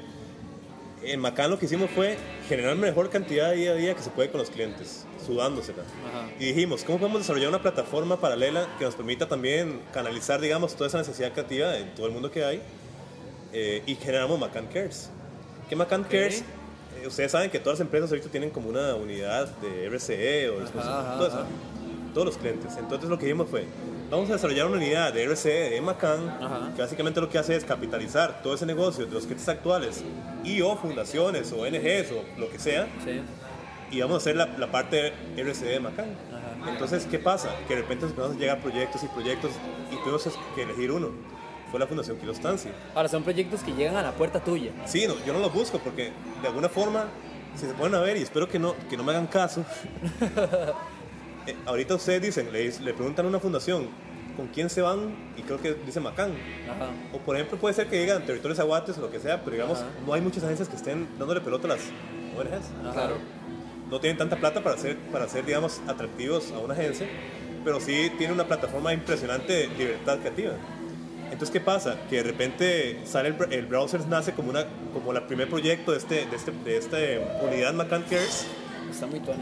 en 1.03 1.19
Macán 1.21 1.51
lo 1.51 1.59
que 1.59 1.67
hicimos 1.67 1.91
fue 1.91 2.17
generar 2.49 2.77
mejor 2.77 3.11
cantidad 3.11 3.51
de 3.51 3.57
día 3.57 3.71
a 3.73 3.75
día 3.75 3.95
que 3.95 4.03
se 4.03 4.11
puede 4.11 4.31
con 4.31 4.39
los 4.41 4.49
clientes, 4.51 5.07
sudándosela. 5.27 5.83
Ajá. 5.83 6.29
Y 6.39 6.47
dijimos, 6.47 6.85
¿cómo 6.85 6.99
podemos 6.99 7.21
desarrollar 7.23 7.49
una 7.49 7.61
plataforma 7.63 8.21
paralela 8.21 8.69
que 8.79 8.85
nos 8.85 8.95
permita 8.95 9.27
también 9.29 9.81
canalizar, 9.93 10.41
digamos, 10.41 10.75
toda 10.77 10.87
esa 10.87 10.99
necesidad 10.99 11.33
creativa 11.33 11.77
en 11.77 11.93
todo 11.97 12.07
el 12.07 12.13
mundo 12.13 12.31
que 12.31 12.45
hay? 12.45 12.63
Eh, 13.53 13.83
y 13.87 13.97
generamos 13.97 14.39
Macan 14.39 14.69
Cares. 14.69 15.11
¿Qué 15.69 15.75
Macan 15.75 16.05
Cares? 16.05 16.45
Eh, 17.03 17.07
ustedes 17.07 17.31
saben 17.33 17.51
que 17.51 17.59
todas 17.61 17.79
las 17.79 17.87
empresas 17.87 18.11
ahorita 18.11 18.29
tienen 18.31 18.51
como 18.51 18.69
una 18.69 18.95
unidad 18.95 19.49
de 19.59 19.87
RCE 19.89 20.51
o 20.51 20.61
ajá, 20.63 21.17
todo 21.17 21.27
eso. 21.29 21.45
todos 22.15 22.27
los 22.27 22.37
clientes. 22.37 22.77
Entonces 22.79 23.09
lo 23.09 23.19
que 23.19 23.27
dijimos 23.27 23.49
fue, 23.49 23.65
vamos 24.11 24.29
a 24.31 24.35
desarrollar 24.35 24.67
una 24.67 24.77
unidad 24.77 25.13
de 25.13 25.25
RCE 25.27 25.71
de 25.71 25.81
Macan, 25.81 26.29
Ajá. 26.29 26.73
que 26.75 26.83
básicamente 26.83 27.21
lo 27.21 27.29
que 27.29 27.39
hace 27.39 27.55
es 27.57 27.65
capitalizar 27.65 28.43
todo 28.43 28.55
ese 28.55 28.67
negocio 28.67 29.07
de 29.07 29.13
los 29.13 29.25
clientes 29.25 29.49
actuales 29.49 30.03
y 30.45 30.61
o 30.63 30.77
fundaciones 30.77 31.53
o 31.53 31.61
ONGs 31.63 32.13
o 32.13 32.41
lo 32.41 32.51
que 32.51 32.59
sea, 32.59 32.89
Sí. 33.05 33.21
y 33.93 34.01
vamos 34.01 34.15
a 34.15 34.19
hacer 34.19 34.37
la, 34.37 34.47
la 34.59 34.71
parte 34.71 35.13
RCD 35.37 35.67
de 35.71 35.81
Macan. 35.81 36.07
Ajá. 36.33 36.71
Entonces, 36.73 37.07
¿qué 37.11 37.19
pasa? 37.19 37.49
Que 37.69 37.77
de 37.77 37.83
repente 37.83 38.05
empezamos 38.07 38.37
a 38.37 38.39
llegar 38.39 38.61
proyectos 38.61 39.03
y 39.03 39.07
proyectos 39.09 39.53
y 39.91 39.97
tuvimos 40.03 40.29
que 40.55 40.63
elegir 40.63 40.91
uno. 40.93 41.09
Fue 41.71 41.79
la 41.79 41.87
Fundación 41.87 42.19
Kilostancia. 42.19 42.73
Ahora 42.95 43.09
son 43.09 43.23
proyectos 43.23 43.63
que 43.63 43.73
llegan 43.73 43.97
a 43.97 44.03
la 44.03 44.13
puerta 44.13 44.41
tuya. 44.41 44.73
Sí, 44.87 45.07
no, 45.07 45.15
yo 45.25 45.33
no 45.33 45.39
los 45.39 45.53
busco 45.53 45.79
porque 45.79 46.11
de 46.43 46.49
alguna 46.49 46.69
forma, 46.69 47.05
si 47.55 47.67
se 47.67 47.75
ponen 47.75 47.95
a 47.95 48.01
ver, 48.01 48.17
y 48.17 48.23
espero 48.23 48.49
que 48.49 48.59
no, 48.59 48.75
que 48.89 48.97
no 48.97 49.05
me 49.05 49.13
hagan 49.13 49.27
caso, 49.29 49.65
eh, 51.47 51.57
ahorita 51.67 51.95
ustedes 51.95 52.23
dicen, 52.23 52.53
le, 52.53 52.71
le 52.81 52.95
preguntan 52.95 53.27
a 53.27 53.29
una 53.29 53.39
fundación, 53.39 53.89
¿con 54.37 54.49
quién 54.49 54.69
se 54.69 54.83
van? 54.83 55.15
Y 55.37 55.43
creo 55.43 55.61
que 55.61 55.75
dice 55.75 56.01
Macán. 56.01 56.33
Ajá. 56.69 56.91
O 57.13 57.19
por 57.19 57.37
ejemplo 57.37 57.59
puede 57.59 57.75
ser 57.75 57.89
que 57.89 58.01
digan 58.01 58.25
territorios 58.27 58.59
aguates 58.59 58.99
o 58.99 59.01
lo 59.03 59.11
que 59.11 59.21
sea, 59.21 59.41
pero 59.41 59.53
digamos, 59.53 59.79
Ajá. 59.79 59.89
no 60.07 60.13
hay 60.13 60.21
muchas 60.21 60.43
agencias 60.45 60.69
que 60.69 60.77
estén 60.77 61.09
dándole 61.19 61.41
pelota 61.41 61.67
a 61.67 61.77
las 61.77 61.81
ONGs. 62.37 62.93
Claro. 62.93 63.17
no 63.91 64.01
tienen 64.01 64.19
tanta 64.19 64.37
plata 64.37 64.63
para 64.63 64.77
ser, 64.77 64.97
para 65.13 65.29
ser 65.29 65.45
digamos, 65.45 65.81
atractivos 65.87 66.51
a 66.53 66.59
una 66.59 66.75
agencia, 66.75 67.07
pero 67.65 67.79
sí 67.81 68.11
tiene 68.19 68.33
una 68.33 68.45
plataforma 68.47 68.93
impresionante 68.93 69.53
de 69.53 69.69
libertad 69.69 70.19
creativa. 70.19 70.53
Entonces, 71.41 71.55
¿qué 71.59 71.65
pasa? 71.65 71.97
Que 72.11 72.17
de 72.17 72.23
repente 72.25 72.99
sale 73.07 73.31
el, 73.31 73.37
el 73.55 73.65
browser 73.65 74.07
nace 74.09 74.33
como, 74.35 74.51
una, 74.51 74.67
como 74.93 75.11
el 75.13 75.23
primer 75.23 75.49
proyecto 75.49 75.93
de, 75.93 75.97
este, 75.97 76.27
de, 76.27 76.37
este, 76.37 76.53
de 76.53 76.77
esta 76.77 76.99
unidad 77.43 77.73
Macan 77.73 78.03
Cares 78.03 78.45
Está 78.91 79.07
muy 79.07 79.21
tuani. 79.21 79.41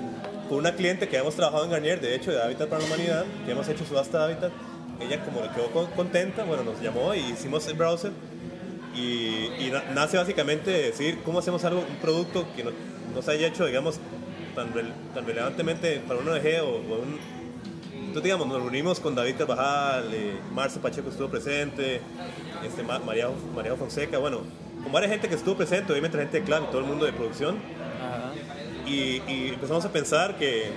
con 0.48 0.58
una 0.58 0.76
cliente 0.76 1.08
que 1.08 1.16
hemos 1.16 1.34
trabajado 1.34 1.64
en 1.64 1.72
Garnier, 1.72 2.00
de 2.00 2.14
hecho, 2.14 2.30
de 2.30 2.40
Hábitat 2.40 2.68
para 2.68 2.82
la 2.82 2.86
Humanidad, 2.86 3.24
que 3.44 3.50
hemos 3.50 3.66
hecho 3.68 3.84
subasta 3.84 4.18
de 4.18 4.24
Hábitat. 4.32 4.52
Ella 5.00 5.24
como 5.24 5.40
le 5.42 5.48
quedó 5.50 5.72
con- 5.72 5.86
contenta, 5.90 6.44
bueno, 6.44 6.62
nos 6.62 6.80
llamó 6.80 7.12
y 7.16 7.18
hicimos 7.18 7.66
el 7.66 7.74
browser. 7.74 8.12
Y, 8.94 9.50
y 9.58 9.70
na- 9.72 9.82
nace 9.92 10.18
básicamente 10.18 10.70
de 10.70 10.82
decir 10.84 11.18
cómo 11.24 11.40
hacemos 11.40 11.64
algo, 11.64 11.80
un 11.80 11.96
producto 11.96 12.46
que 12.54 12.62
no, 12.62 12.70
no 13.12 13.22
se 13.22 13.32
haya 13.32 13.48
hecho, 13.48 13.66
digamos, 13.66 13.98
tan, 14.54 14.68
tan 15.14 15.26
relevantemente 15.26 16.00
para 16.06 16.20
una 16.20 16.30
ONG 16.34 16.46
o, 16.62 16.66
o 16.94 16.98
un... 17.00 17.37
Entonces, 18.08 18.24
digamos, 18.24 18.46
nos 18.48 18.60
reunimos 18.62 19.00
con 19.00 19.14
David 19.14 19.34
Carvajal, 19.36 20.08
eh, 20.12 20.36
Marce 20.52 20.80
Pacheco 20.80 21.10
estuvo 21.10 21.28
presente, 21.28 22.00
este, 22.66 22.82
Ma- 22.82 22.98
María, 22.98 23.28
María 23.54 23.74
Fonseca, 23.76 24.18
bueno, 24.18 24.40
con 24.82 24.90
varias 24.92 25.12
gente 25.12 25.28
que 25.28 25.34
estuvo 25.34 25.56
presente, 25.56 25.92
obviamente 25.92 26.16
la 26.16 26.22
gente 26.24 26.40
de 26.40 26.44
Clan 26.46 26.66
todo 26.70 26.78
el 26.80 26.86
mundo 26.86 27.04
de 27.04 27.12
producción. 27.12 27.56
Ajá. 28.00 28.32
Y, 28.86 29.22
y 29.28 29.50
empezamos 29.54 29.84
a 29.84 29.92
pensar 29.92 30.36
que, 30.38 30.70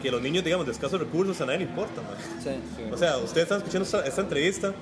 que 0.00 0.10
los 0.10 0.22
niños, 0.22 0.42
digamos, 0.42 0.64
de 0.66 0.72
escasos 0.72 0.98
recursos 0.98 1.38
a 1.42 1.46
nadie 1.46 1.58
le 1.60 1.64
importa. 1.66 2.00
Sí. 2.42 2.50
O 2.90 2.96
sea, 2.96 3.18
ustedes 3.18 3.42
están 3.42 3.58
escuchando 3.58 3.84
esta, 3.84 4.04
esta 4.06 4.20
entrevista, 4.22 4.72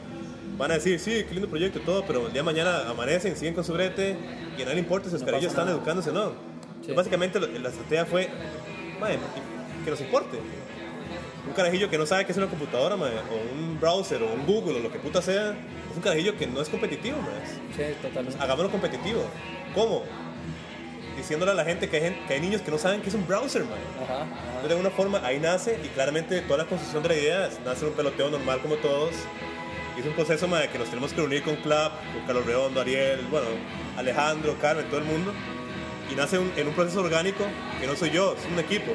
van 0.56 0.70
a 0.70 0.74
decir, 0.74 1.00
sí, 1.00 1.24
qué 1.28 1.32
lindo 1.34 1.48
proyecto 1.48 1.80
y 1.80 1.82
todo, 1.82 2.04
pero 2.06 2.20
el 2.26 2.32
día 2.32 2.42
de 2.42 2.46
mañana 2.46 2.88
amanecen, 2.88 3.36
siguen 3.36 3.54
con 3.54 3.64
su 3.64 3.72
brete 3.72 4.16
y 4.56 4.62
a 4.62 4.64
nadie 4.66 4.74
le 4.76 4.80
importa 4.82 5.08
si 5.08 5.14
los 5.14 5.22
No 5.22 5.26
carillos 5.26 5.50
están 5.50 5.68
educándose 5.68 6.10
o 6.10 6.12
no. 6.12 6.32
Sí. 6.86 6.92
Básicamente 6.92 7.40
la 7.40 7.68
estrategia 7.68 8.06
fue, 8.06 8.28
"Mae, 9.00 9.18
que 9.84 9.90
nos 9.90 10.00
importe. 10.00 10.38
Un 11.46 11.52
carajillo 11.54 11.88
que 11.90 11.98
no 11.98 12.06
sabe 12.06 12.26
qué 12.26 12.32
es 12.32 12.38
una 12.38 12.46
computadora, 12.48 12.96
mae, 12.96 13.10
o 13.10 13.54
un 13.58 13.78
browser, 13.80 14.22
o 14.22 14.32
un 14.32 14.46
Google, 14.46 14.78
o 14.78 14.82
lo 14.82 14.92
que 14.92 14.98
puta 14.98 15.20
sea, 15.22 15.50
es 15.90 15.96
un 15.96 16.02
carajillo 16.02 16.36
que 16.36 16.46
no 16.46 16.60
es 16.60 16.68
competitivo, 16.68 17.16
mae. 17.18 17.46
Sí, 17.76 17.94
totalmente. 18.02 18.38
Hagámoslo 18.42 18.70
competitivo. 18.70 19.24
¿Cómo? 19.74 20.02
Diciéndole 21.16 21.50
a 21.52 21.54
la 21.54 21.64
gente 21.64 21.88
que 21.88 21.96
hay, 21.96 22.02
gen- 22.02 22.26
que 22.26 22.34
hay 22.34 22.40
niños 22.40 22.62
que 22.62 22.70
no 22.70 22.78
saben 22.78 23.02
qué 23.02 23.08
es 23.08 23.14
un 23.14 23.26
browser, 23.26 23.64
man. 23.64 23.72
Ajá. 24.02 24.22
Ajá. 24.22 24.24
Entonces, 24.46 24.68
de 24.68 24.74
alguna 24.74 24.90
forma, 24.90 25.20
ahí 25.26 25.38
nace, 25.38 25.78
y 25.82 25.88
claramente 25.88 26.40
toda 26.42 26.58
la 26.58 26.64
construcción 26.66 27.02
de 27.02 27.08
la 27.10 27.14
idea 27.16 27.46
es- 27.46 27.60
nace 27.64 27.82
en 27.84 27.88
un 27.90 27.94
peloteo 27.96 28.30
normal 28.30 28.60
como 28.60 28.76
todos. 28.76 29.10
Y 29.96 30.00
es 30.00 30.06
un 30.06 30.12
proceso 30.14 30.46
man, 30.48 30.62
que 30.70 30.78
nos 30.78 30.88
tenemos 30.88 31.10
que 31.12 31.16
reunir 31.20 31.42
con 31.42 31.56
Clap, 31.56 31.92
con 32.14 32.22
Carlos 32.26 32.46
Redondo, 32.46 32.80
Ariel, 32.80 33.26
bueno, 33.30 33.46
Alejandro, 33.96 34.56
Carmen, 34.60 34.86
todo 34.86 34.98
el 34.98 35.04
mundo. 35.06 35.32
Y 36.10 36.14
nace 36.14 36.38
un- 36.38 36.52
en 36.56 36.68
un 36.68 36.74
proceso 36.74 37.00
orgánico 37.00 37.44
que 37.80 37.86
no 37.86 37.96
soy 37.96 38.10
yo, 38.10 38.34
es 38.38 38.50
un 38.50 38.58
equipo. 38.58 38.92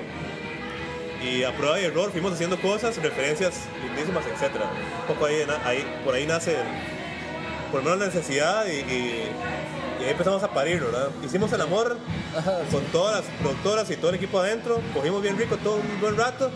Y 1.24 1.44
a 1.44 1.56
prueba 1.56 1.80
y 1.80 1.86
error 1.86 2.12
fuimos 2.12 2.34
haciendo 2.34 2.60
cosas, 2.60 2.98
referencias 3.02 3.62
lindísimas, 3.84 4.24
etc. 4.26 4.56
Un 5.02 5.08
poco 5.14 5.26
ahí, 5.26 5.38
ahí 5.64 5.84
por 6.04 6.14
ahí 6.14 6.26
nace 6.28 6.52
el, 6.52 6.68
por 7.72 7.80
lo 7.84 7.86
menos 7.86 8.00
la 8.00 8.06
necesidad 8.08 8.66
y, 8.68 8.72
y- 8.92 9.30
y 10.00 10.04
ahí 10.04 10.10
empezamos 10.12 10.44
a 10.44 10.50
parir, 10.54 10.82
¿verdad? 10.84 11.08
Hicimos 11.24 11.52
el 11.54 11.62
amor 11.62 11.98
con 12.72 12.84
todas 12.92 13.22
las 13.26 13.26
productoras 13.40 13.90
y 13.90 13.96
todo 13.96 14.10
el 14.10 14.16
equipo 14.18 14.40
adentro, 14.40 14.82
cogimos 14.94 15.22
bien 15.22 15.38
rico 15.38 15.56
todo 15.58 15.76
un 15.76 16.02
buen 16.02 16.18
rato 16.18 16.52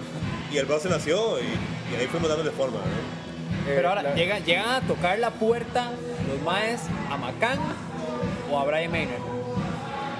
y 0.51 0.57
el 0.57 0.65
browser 0.65 0.91
nació 0.91 1.39
y, 1.39 1.43
y 1.43 1.95
ahí 1.99 2.07
fuimos 2.07 2.27
dándole 2.27 2.51
forma, 2.51 2.77
¿no? 2.79 3.71
Eh, 3.71 3.75
Pero 3.75 3.89
ahora, 3.89 4.03
la- 4.03 4.13
llegan, 4.13 4.43
llegan 4.43 4.69
a 4.69 4.81
tocar 4.81 5.17
la 5.19 5.31
puerta 5.31 5.91
los 6.27 6.41
maes 6.43 6.81
a 7.09 7.15
Macán 7.17 7.57
o 8.51 8.59
a 8.59 8.65
Brian 8.65 8.91
Maynard. 8.91 9.19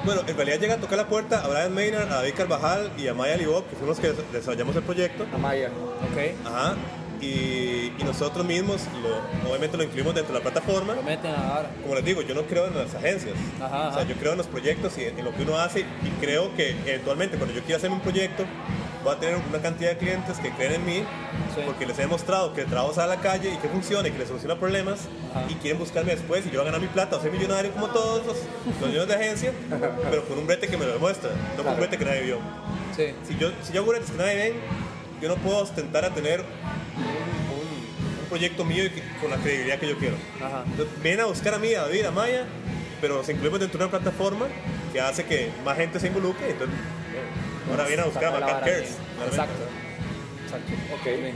Bueno, 0.05 0.21
en 0.27 0.35
realidad 0.35 0.59
llega 0.59 0.73
a 0.75 0.77
tocar 0.77 0.97
la 0.97 1.07
puerta 1.07 1.43
a 1.43 1.47
Brian 1.47 1.73
Maynard, 1.73 2.11
a 2.11 2.15
David 2.17 2.33
Carvajal 2.35 2.91
y 2.97 3.07
a 3.07 3.13
Maya 3.13 3.35
Libop, 3.37 3.69
que 3.69 3.75
fuimos 3.75 3.97
los 3.97 3.99
que 3.99 4.13
des- 4.13 4.31
desarrollamos 4.31 4.75
el 4.75 4.83
proyecto. 4.83 5.25
Amaya. 5.33 5.67
Ok. 5.67 6.47
Ajá. 6.47 6.75
Y, 7.21 7.91
y 7.99 8.03
nosotros 8.05 8.45
mismos, 8.45 8.81
lo, 9.03 9.49
obviamente 9.49 9.75
lo 9.75 9.83
incluimos 9.83 10.15
dentro 10.15 10.33
de 10.33 10.39
la 10.39 10.43
plataforma. 10.51 10.95
Lo 10.95 11.03
meten 11.03 11.31
ahora. 11.35 11.69
Como 11.81 11.95
les 11.95 12.05
digo, 12.05 12.21
yo 12.21 12.33
no 12.33 12.43
creo 12.43 12.67
en 12.67 12.77
las 12.77 12.95
agencias. 12.95 13.35
Ajá, 13.61 13.89
O 13.89 13.91
sea, 13.93 14.01
ajá. 14.01 14.03
yo 14.09 14.15
creo 14.15 14.31
en 14.31 14.37
los 14.37 14.47
proyectos 14.47 14.97
y 14.97 15.03
en, 15.03 15.19
en 15.19 15.25
lo 15.25 15.35
que 15.35 15.41
uno 15.43 15.59
hace 15.59 15.81
y 15.81 16.09
creo 16.21 16.55
que 16.55 16.69
eventualmente 16.85 17.35
cuando 17.37 17.53
yo 17.53 17.61
quiera 17.61 17.77
hacer 17.77 17.91
un 17.91 17.99
proyecto 17.99 18.45
voy 19.03 19.13
a 19.15 19.19
tener 19.19 19.35
una 19.49 19.59
cantidad 19.61 19.91
de 19.91 19.97
clientes 19.97 20.37
que 20.39 20.49
creen 20.51 20.75
en 20.75 20.85
mí 20.85 21.03
Sí. 21.55 21.61
porque 21.65 21.85
les 21.85 21.97
he 21.97 22.01
demostrado 22.01 22.53
que 22.53 22.61
el 22.61 22.67
trabajo 22.67 22.93
sale 22.93 23.13
a 23.13 23.15
la 23.15 23.21
calle 23.21 23.53
y 23.53 23.57
que 23.57 23.67
funciona 23.69 24.07
y 24.07 24.11
que 24.11 24.19
les 24.19 24.27
soluciona 24.27 24.57
problemas 24.59 25.07
Ajá. 25.31 25.45
y 25.49 25.55
quieren 25.55 25.79
buscarme 25.79 26.11
después 26.15 26.45
y 26.45 26.49
yo 26.49 26.59
voy 26.59 26.61
a 26.61 26.71
ganar 26.71 26.81
mi 26.81 26.87
plata 26.87 27.17
o 27.17 27.21
ser 27.21 27.31
millonario 27.31 27.71
como 27.71 27.87
todos 27.87 28.25
los, 28.25 28.37
los 28.65 28.79
dueños 28.79 29.07
de 29.07 29.15
agencia, 29.15 29.53
pero 30.09 30.25
con 30.25 30.37
un 30.39 30.47
brete 30.47 30.67
que 30.67 30.77
me 30.77 30.85
lo 30.85 30.93
demuestra, 30.93 31.29
no 31.57 31.63
con 31.63 31.73
un 31.73 31.79
brete 31.79 31.97
que 31.97 32.05
nadie 32.05 32.21
vio. 32.21 32.37
Sí. 32.95 33.13
Si 33.27 33.37
yo, 33.37 33.51
si 33.63 33.73
yo 33.73 33.81
hago 33.81 33.91
bretes 33.91 34.11
que 34.11 34.17
nadie 34.17 34.35
ven, 34.35 34.53
yo 35.21 35.29
no 35.29 35.35
puedo 35.35 35.57
ostentar 35.59 36.05
a 36.05 36.09
tener 36.13 36.41
un, 36.41 38.27
proyecto 38.29 38.63
mío 38.63 38.85
y 38.85 38.89
que- 38.91 39.03
con 39.19 39.31
la 39.31 39.37
credibilidad 39.37 39.79
que 39.79 39.87
yo 39.89 39.97
quiero. 39.97 40.15
Ajá. 40.37 40.63
Entonces, 40.65 41.01
vienen 41.01 41.21
a 41.21 41.25
buscar 41.25 41.55
a 41.55 41.57
mí, 41.57 41.73
a 41.73 41.81
David, 41.81 42.05
a 42.05 42.11
Maya, 42.11 42.45
pero 43.01 43.15
nos 43.15 43.27
incluimos 43.27 43.59
dentro 43.59 43.79
de 43.79 43.85
una 43.85 43.91
plataforma 43.91 44.45
que 44.93 45.01
hace 45.01 45.25
que 45.25 45.49
más 45.65 45.75
gente 45.77 45.99
se 45.99 46.07
involucre. 46.07 46.51
Entonces, 46.51 46.77
bueno, 47.65 47.71
ahora 47.71 47.85
vienen 47.87 48.03
a 48.05 48.07
buscar 48.07 48.35
a 48.43 48.59
Cares. 48.59 48.97
Exacto. 49.25 49.53
Exacto. 50.49 50.73
Ok. 50.95 51.05
Bien. 51.05 51.33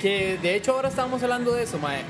Que 0.00 0.38
de 0.40 0.54
hecho 0.54 0.72
ahora 0.72 0.88
estábamos 0.88 1.22
hablando 1.22 1.52
de 1.52 1.62
eso, 1.64 1.78
mae. 1.78 2.02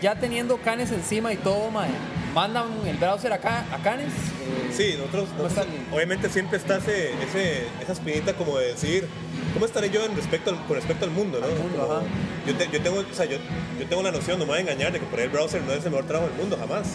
Ya 0.00 0.14
teniendo 0.14 0.58
Canes 0.58 0.92
encima 0.92 1.32
y 1.32 1.36
todo, 1.36 1.70
mae. 1.70 1.88
Mandan 2.34 2.66
el 2.86 2.96
browser 2.98 3.32
acá 3.32 3.64
a 3.72 3.78
Canes. 3.82 4.08
eh, 4.08 4.70
Sí, 4.72 4.94
nosotros, 4.98 5.30
¿Cómo 5.30 5.44
nosotros- 5.44 5.66
obviamente 5.90 6.28
siempre 6.28 6.58
está 6.58 6.76
ese, 6.76 7.12
ese- 7.24 7.66
esa 7.82 7.92
espinita 7.92 8.34
como 8.34 8.58
de 8.58 8.68
decir, 8.74 9.08
¿cómo 9.54 9.64
estaré 9.64 9.88
yo 9.88 10.04
en 10.04 10.14
respecto 10.14 10.50
al- 10.50 10.62
con 10.66 10.76
respecto 10.76 11.06
al 11.06 11.10
mundo? 11.12 11.40
¿no? 11.40 11.46
Al 11.46 11.54
mundo, 11.54 11.78
Como- 11.78 11.92
ajá. 11.94 12.02
yo, 12.46 12.54
te- 12.54 12.68
yo 12.70 12.82
tengo, 12.82 12.98
o 13.00 13.14
sea, 13.14 13.24
yo, 13.24 13.38
yo 13.80 13.86
tengo 13.88 14.02
la 14.02 14.12
noción, 14.12 14.38
no 14.38 14.44
me 14.44 14.50
voy 14.50 14.58
a 14.58 14.60
engañar, 14.60 14.92
de 14.92 15.00
que 15.00 15.06
por 15.06 15.18
ahí 15.18 15.24
el 15.24 15.30
browser 15.32 15.62
no 15.62 15.72
es 15.72 15.82
el 15.84 15.90
mejor 15.90 16.06
trabajo 16.06 16.28
del 16.28 16.38
mundo, 16.38 16.56
jamás. 16.60 16.86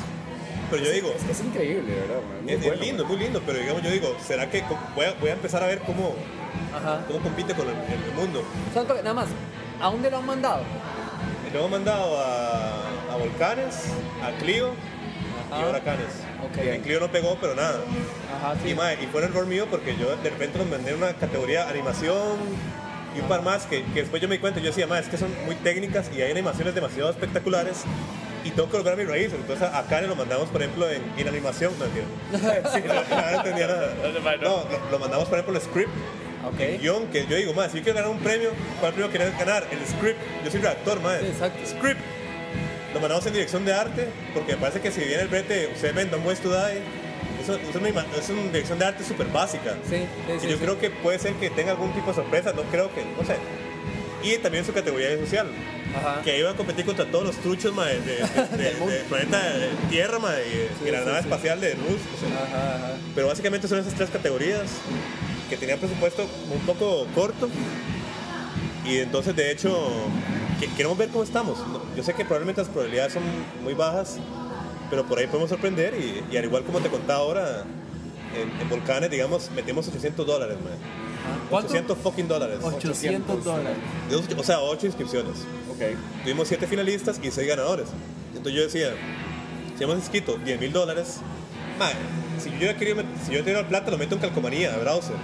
pero 0.69 0.83
yo 0.85 0.91
digo, 0.91 1.13
Es, 1.17 1.37
es 1.39 1.43
increíble, 1.45 1.91
¿verdad? 1.93 2.21
man? 2.21 2.43
Muy 2.43 2.53
es, 2.53 2.59
es 2.59 2.65
bueno, 2.67 2.81
lindo, 2.81 3.03
man. 3.03 3.11
muy 3.11 3.21
lindo, 3.23 3.41
pero 3.45 3.57
digamos, 3.59 3.81
yo 3.83 3.89
digo, 3.91 4.15
¿será 4.25 4.49
que 4.49 4.61
co- 4.61 4.79
voy 4.95 5.05
a, 5.07 5.13
voy 5.19 5.29
a 5.31 5.33
empezar 5.33 5.61
a 5.63 5.67
ver 5.67 5.79
cómo, 5.79 6.15
Ajá. 6.75 6.99
cómo 7.07 7.19
compite 7.19 7.53
con 7.53 7.67
el, 7.67 7.75
el 7.75 8.13
mundo? 8.15 8.43
¿Saben 8.73 8.87
qué? 8.87 9.03
Nada 9.03 9.13
más, 9.13 9.27
¿a 9.81 9.85
dónde 9.85 10.09
lo 10.11 10.17
han 10.17 10.25
mandado? 10.25 10.61
Lo 11.53 11.59
hemos 11.59 11.71
mandado 11.71 12.17
a, 12.19 13.13
a 13.13 13.15
Volcanes, 13.17 13.87
a 14.23 14.31
Clio 14.41 14.69
y 15.49 15.53
Ajá. 15.53 15.65
a 15.65 15.69
Huracanes. 15.69 16.07
Ok. 16.49 16.57
En 16.65 16.81
Clio 16.81 16.99
no 17.01 17.11
pegó, 17.11 17.37
pero 17.41 17.55
nada. 17.55 17.79
Ajá, 18.37 18.55
sí. 18.63 18.69
Y, 18.69 18.73
mae, 18.75 19.03
y 19.03 19.07
fue 19.07 19.21
un 19.21 19.27
error 19.27 19.45
mío 19.45 19.67
porque 19.69 19.95
yo 19.97 20.15
de 20.15 20.29
repente 20.29 20.57
los 20.57 20.67
mandé 20.67 20.91
en 20.91 20.97
una 20.97 21.13
categoría 21.13 21.67
animación 21.67 22.37
y 23.15 23.19
un 23.19 23.27
par 23.27 23.41
más 23.41 23.65
que, 23.65 23.83
que 23.93 24.01
después 24.01 24.21
yo 24.21 24.29
me 24.29 24.35
di 24.35 24.39
cuenta, 24.41 24.61
yo 24.61 24.67
decía, 24.67 24.87
más 24.87 25.01
es 25.01 25.09
que 25.09 25.17
son 25.17 25.29
muy 25.45 25.55
técnicas 25.55 26.09
y 26.15 26.21
hay 26.21 26.31
animaciones 26.31 26.73
demasiado 26.73 27.09
espectaculares 27.09 27.83
y 28.45 28.51
tengo 28.51 28.69
que 28.69 28.77
volver 28.77 28.93
a 28.93 28.95
mi 28.95 29.03
raíz. 29.03 29.33
Entonces 29.33 29.67
acá 29.73 29.99
lo 30.01 30.15
mandamos, 30.15 30.47
por 30.47 30.61
ejemplo, 30.63 30.89
en, 30.89 31.03
en 31.17 31.27
animación, 31.27 31.73
no 31.77 31.83
entiendo. 31.85 32.11
Sí, 32.73 32.79
no, 32.87 32.93
no 32.93 33.29
entendía 33.37 33.67
nada. 33.67 33.93
No, 34.41 34.47
lo, 34.47 34.91
lo 34.91 34.99
mandamos, 34.99 35.27
por 35.27 35.37
ejemplo, 35.37 35.59
en 35.59 35.65
script. 35.65 35.91
Ok. 36.47 36.59
En 36.59 36.81
guion, 36.81 37.07
que 37.07 37.25
yo 37.27 37.35
digo, 37.35 37.53
más 37.53 37.71
si 37.71 37.77
yo 37.77 37.83
quiero 37.83 37.97
ganar 37.99 38.11
un 38.11 38.19
premio, 38.19 38.49
¿cuál 38.79 38.93
premio 38.93 39.09
quieres 39.11 39.37
ganar? 39.37 39.67
El 39.71 39.79
script. 39.87 40.17
Yo 40.43 40.51
soy 40.51 40.59
redactor, 40.61 40.99
más. 41.01 41.19
Sí, 41.19 41.27
exacto. 41.27 41.59
Script. 41.65 41.99
Lo 42.93 42.99
mandamos 42.99 43.25
en 43.25 43.33
dirección 43.33 43.63
de 43.65 43.73
arte, 43.73 44.07
porque 44.33 44.53
me 44.53 44.57
parece 44.59 44.81
que 44.81 44.91
si 44.91 44.99
viene 45.01 45.21
el 45.23 45.27
brete, 45.29 45.69
ustedes 45.73 45.95
ven 45.95 46.11
Don't 46.11 46.25
Waste 46.27 46.43
to 46.43 46.49
Die, 46.49 46.79
eso, 47.41 47.55
eso 47.55 47.69
es, 47.69 47.75
una, 47.75 47.89
es 47.89 48.29
una 48.29 48.41
dirección 48.51 48.79
de 48.79 48.85
arte 48.85 49.03
súper 49.05 49.27
básica. 49.27 49.75
Sí, 49.89 50.05
sí, 50.41 50.47
yo 50.47 50.57
sí. 50.57 50.57
creo 50.61 50.77
que 50.77 50.89
puede 50.89 51.17
ser 51.17 51.33
que 51.35 51.49
tenga 51.49 51.71
algún 51.71 51.93
tipo 51.93 52.07
de 52.07 52.15
sorpresa, 52.15 52.51
no 52.53 52.63
creo 52.63 52.93
que, 52.93 53.03
no 53.17 53.25
sé. 53.25 53.37
Y 54.23 54.37
también 54.37 54.65
su 54.65 54.73
categoría 54.73 55.17
social, 55.17 55.47
Ajá. 55.97 56.21
que 56.21 56.37
iba 56.37 56.51
a 56.51 56.53
competir 56.53 56.85
contra 56.85 57.05
todos 57.05 57.25
los 57.25 57.35
truchos 57.37 57.73
ma, 57.73 57.85
de, 57.87 57.99
de, 58.01 58.15
de- 58.57 59.03
planeta 59.09 59.41
de 59.57 59.69
Tierra 59.89 60.19
ma, 60.19 60.33
y, 60.35 60.87
y 60.87 60.91
la 60.91 60.99
nave 61.01 61.19
espacial 61.21 61.59
de 61.61 61.73
Rus. 61.75 61.85
o 61.85 62.19
sea, 62.19 62.43
Ajá, 62.43 62.75
ajá. 62.75 62.91
pero 63.15 63.27
básicamente 63.27 63.67
son 63.69 63.79
esas 63.79 63.93
tres 63.95 64.09
categorías 64.09 64.61
que 65.51 65.57
tenían 65.57 65.77
presupuesto 65.79 66.23
un 66.53 66.61
poco 66.65 67.05
corto. 67.13 67.49
Y 68.85 68.97
entonces, 68.97 69.35
de 69.35 69.51
hecho, 69.51 69.77
que- 70.59 70.67
queremos 70.69 70.97
ver 70.97 71.09
cómo 71.09 71.23
estamos. 71.23 71.59
Yo 71.95 72.03
sé 72.03 72.13
que 72.13 72.23
probablemente 72.25 72.61
las 72.61 72.69
probabilidades 72.69 73.13
son 73.13 73.23
muy 73.61 73.73
bajas, 73.73 74.17
pero 74.89 75.05
por 75.05 75.19
ahí 75.19 75.27
podemos 75.27 75.49
sorprender. 75.49 75.93
Y, 75.93 76.33
y 76.33 76.37
al 76.37 76.45
igual 76.45 76.63
como 76.63 76.79
te 76.79 76.89
contaba 76.89 77.19
ahora, 77.19 77.63
en, 78.35 78.61
en 78.61 78.69
Volcanes, 78.69 79.11
digamos, 79.11 79.51
metimos 79.51 79.87
800 79.87 80.25
dólares, 80.25 80.57
man. 80.63 80.73
¿Cuánto? 81.49 81.67
800 81.67 81.97
fucking 81.99 82.27
dólares. 82.27 82.57
800 82.63 83.43
dólares. 83.43 83.77
O 84.37 84.43
sea, 84.43 84.59
8 84.61 84.85
inscripciones. 84.87 85.33
Ok. 85.69 85.97
Tuvimos 86.23 86.47
7 86.47 86.65
finalistas 86.65 87.19
y 87.21 87.29
6 87.29 87.47
ganadores. 87.47 87.87
Entonces 88.29 88.53
yo 88.53 88.61
decía, 88.63 88.93
si 89.77 89.83
hemos 89.83 89.97
inscrito 89.97 90.37
10 90.43 90.59
mil 90.59 90.71
dólares, 90.71 91.17
si 92.41 92.49
yo 92.51 92.57
hubiera 92.57 92.77
querido, 92.77 93.03
si 93.27 93.33
yo 93.33 93.43
tenía 93.43 93.67
plata, 93.67 93.91
lo 93.91 93.97
meto 93.97 94.15
en 94.15 94.21
calcomanía, 94.21 94.71
de 94.71 94.77
browser. 94.79 95.15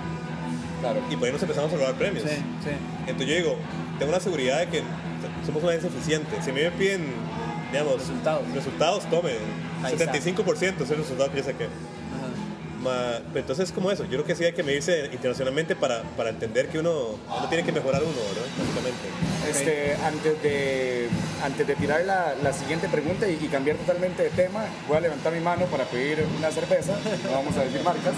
Claro. 0.81 0.99
Y 1.09 1.15
por 1.15 1.25
ahí 1.25 1.33
nos 1.33 1.41
empezamos 1.41 1.73
a 1.73 1.75
robar 1.75 1.95
premios. 1.95 2.23
Sí, 2.23 2.35
sí. 2.35 2.69
Entonces 3.07 3.27
yo 3.27 3.35
digo, 3.35 3.55
tengo 3.99 4.11
una 4.11 4.21
seguridad 4.21 4.59
de 4.59 4.67
que 4.67 4.83
somos 5.45 5.63
una 5.63 5.71
agencia 5.71 5.89
eficiente. 5.89 6.41
Si 6.43 6.49
a 6.49 6.53
mí 6.53 6.61
me 6.61 6.71
piden, 6.71 7.07
digamos, 7.71 7.95
Resultados. 7.99 8.43
resultados 8.53 9.09
tomen. 9.09 9.37
Ahí 9.83 9.93
está. 9.95 10.13
75% 10.13 10.81
es 10.83 10.91
el 10.91 10.97
resultado 10.97 11.31
que 11.31 11.37
yo 11.37 11.43
saqué. 11.43 11.67
Ma- 12.81 13.19
pero 13.29 13.39
entonces 13.41 13.69
es 13.69 13.73
como 13.73 13.89
eso. 13.91 14.03
Yo 14.03 14.09
creo 14.11 14.25
que 14.25 14.35
sí 14.35 14.43
hay 14.45 14.53
que 14.53 14.61
medirse 14.63 15.09
internacionalmente 15.11 15.75
para, 15.75 16.03
para 16.15 16.29
entender 16.29 16.67
que 16.69 16.77
uno, 16.79 17.15
uno 17.27 17.49
tiene 17.49 17.63
que 17.63 17.71
mejorar 17.71 18.01
uno, 18.03 18.13
¿verdad? 18.29 18.45
Básicamente. 18.57 19.07
Este, 19.49 19.95
antes, 20.05 20.43
de, 20.43 21.07
antes 21.43 21.65
de 21.67 21.75
tirar 21.75 22.03
la, 22.05 22.35
la 22.43 22.51
siguiente 22.53 22.87
pregunta 22.89 23.27
y, 23.27 23.39
y 23.41 23.47
cambiar 23.47 23.77
totalmente 23.77 24.21
de 24.23 24.29
tema, 24.31 24.65
voy 24.87 24.97
a 24.97 24.99
levantar 24.99 25.31
mi 25.33 25.39
mano 25.39 25.65
para 25.67 25.85
pedir 25.85 26.25
una 26.37 26.51
cerveza. 26.51 26.93
No 27.23 27.31
vamos 27.31 27.55
a 27.57 27.63
decir 27.63 27.81
marcas. 27.83 28.13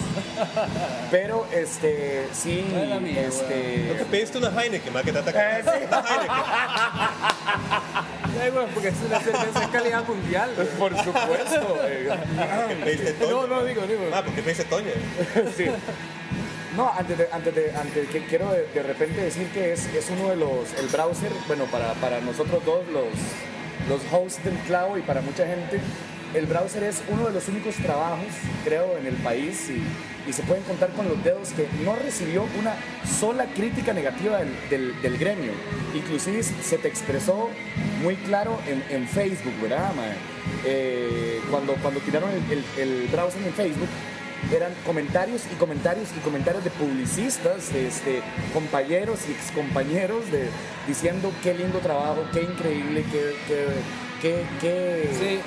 Pero 1.12 1.46
este, 1.54 2.26
sí, 2.34 2.66
No 2.74 2.80
es 2.82 2.90
la 2.90 3.00
mía, 3.00 3.28
¿No 3.28 3.34
te 3.48 3.92
este. 3.92 4.06
pediste 4.06 4.38
una 4.40 4.50
Heineken, 4.50 4.92
más 4.94 5.04
que 5.04 5.12
te 5.12 5.20
ataca? 5.20 5.60
Eh, 5.60 5.64
sí. 5.64 5.70
Una 5.88 6.00
Heineken. 6.00 6.30
Ay, 8.42 8.50
güey, 8.52 8.68
porque 8.74 8.88
es 8.90 8.96
una 9.06 9.20
cerveza 9.20 9.60
de 9.60 9.70
calidad 9.70 10.04
mundial. 10.08 10.52
güey. 10.56 10.68
Por 10.68 10.98
supuesto. 11.04 11.78
eh, 11.88 12.10
¿Por 12.10 12.68
qué 12.68 12.76
pediste 12.84 13.14
Toño? 13.14 13.32
No, 13.32 13.48
no, 13.48 13.64
digo, 13.66 13.82
digo. 13.84 14.02
Ah, 14.14 14.24
¿por 14.24 14.34
qué 14.34 14.42
pediste 14.42 14.66
Toño? 14.66 14.92
sí. 15.58 15.66
No, 16.76 16.92
antes 16.98 17.18
de, 17.18 17.28
antes 17.32 17.56
de, 17.56 17.72
antes 17.76 18.08
que 18.10 18.26
quiero 18.26 18.52
de, 18.52 18.64
de 18.74 18.84
repente 18.84 19.22
decir 19.22 19.48
que 19.50 19.74
es, 19.74 19.86
es 19.88 20.10
uno 20.12 20.30
de 20.30 20.36
los, 20.36 20.72
el 20.78 20.88
browser, 20.88 21.32
bueno, 21.48 21.66
para, 21.66 21.94
para 21.96 22.22
nosotros 22.22 22.64
dos, 22.64 22.88
los, 22.88 23.06
los 23.90 24.02
hosts 24.14 24.44
del 24.46 24.56
clavo 24.60 24.98
y 24.98 25.02
para 25.02 25.22
mucha 25.22 25.46
gente, 25.48 25.80
el 26.34 26.46
browser 26.46 26.84
es 26.84 27.02
uno 27.10 27.28
de 27.28 27.34
los 27.34 27.48
únicos 27.48 27.76
trabajos, 27.76 28.28
creo, 28.64 28.98
en 28.98 29.08
el 29.08 29.16
país 29.16 29.70
y, 29.70 29.82
se 30.30 30.44
pueden 30.44 30.62
contar 30.66 30.92
con 30.92 31.10
los 31.10 31.24
dedos 31.24 31.50
que 31.54 31.68
no 31.84 31.96
recibió 31.96 32.46
una 32.60 32.76
sola 33.20 33.48
crítica 33.48 33.94
negativa 33.94 34.38
del, 34.70 35.02
del, 35.02 35.18
gremio. 35.18 35.52
Inclusive 35.96 36.44
se 36.44 36.78
te 36.78 36.88
expresó 36.88 37.50
muy 38.04 38.16
claro 38.16 38.60
en, 38.68 38.84
en 38.96 39.08
Facebook, 39.08 39.54
¿verdad, 39.60 39.92
mae? 39.96 40.14
Eh, 40.66 41.42
cuando, 41.50 41.74
cuando 41.82 42.00
tiraron 42.02 42.30
el, 42.30 42.64
el, 42.78 43.08
browser 43.08 43.42
en 43.42 43.54
Facebook, 43.54 43.88
eran 44.54 44.72
comentarios 44.86 45.42
y 45.52 45.56
comentarios 45.56 46.10
y 46.16 46.20
comentarios 46.20 46.64
de 46.64 46.70
publicistas, 46.70 47.74
este, 47.74 48.22
compañeros 48.54 49.22
y 49.28 49.32
excompañeros 49.32 50.32
de, 50.32 50.48
diciendo 50.88 51.32
qué 51.42 51.56
lindo 51.56 51.80
trabajo, 51.80 52.24
qué 52.32 52.44
increíble, 52.44 53.04
qué, 53.12 53.34
qué, 54.22 54.44
qué. 54.62 55.42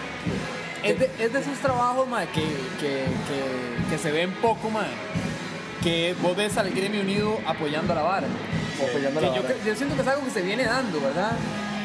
Es 0.83 0.99
de, 0.99 1.11
es 1.18 1.33
de 1.33 1.40
esos 1.40 1.59
trabajos, 1.59 2.09
ma, 2.09 2.27
que, 2.27 2.40
que, 2.81 3.05
que, 3.29 3.90
que 3.90 3.99
se 3.99 4.11
ven 4.11 4.33
poco, 4.35 4.68
ma, 4.71 4.87
que 5.83 6.14
vos 6.21 6.37
ves 6.37 6.57
al 6.57 6.71
gremio 6.71 7.01
unido 7.03 7.38
apoyando 7.47 7.92
a 7.92 7.97
la 7.97 8.03
vara. 8.03 8.27
apoyando 8.88 9.21
Que 9.21 9.27
la 9.27 9.35
yo, 9.37 9.42
vara. 9.42 9.55
yo 9.64 9.75
siento 9.77 9.95
que 9.97 10.03
es 10.03 10.09
algo 10.09 10.25
que 10.25 10.31
se 10.31 10.42
viene 10.42 10.64
dando, 10.64 11.01
¿verdad? 11.01 11.33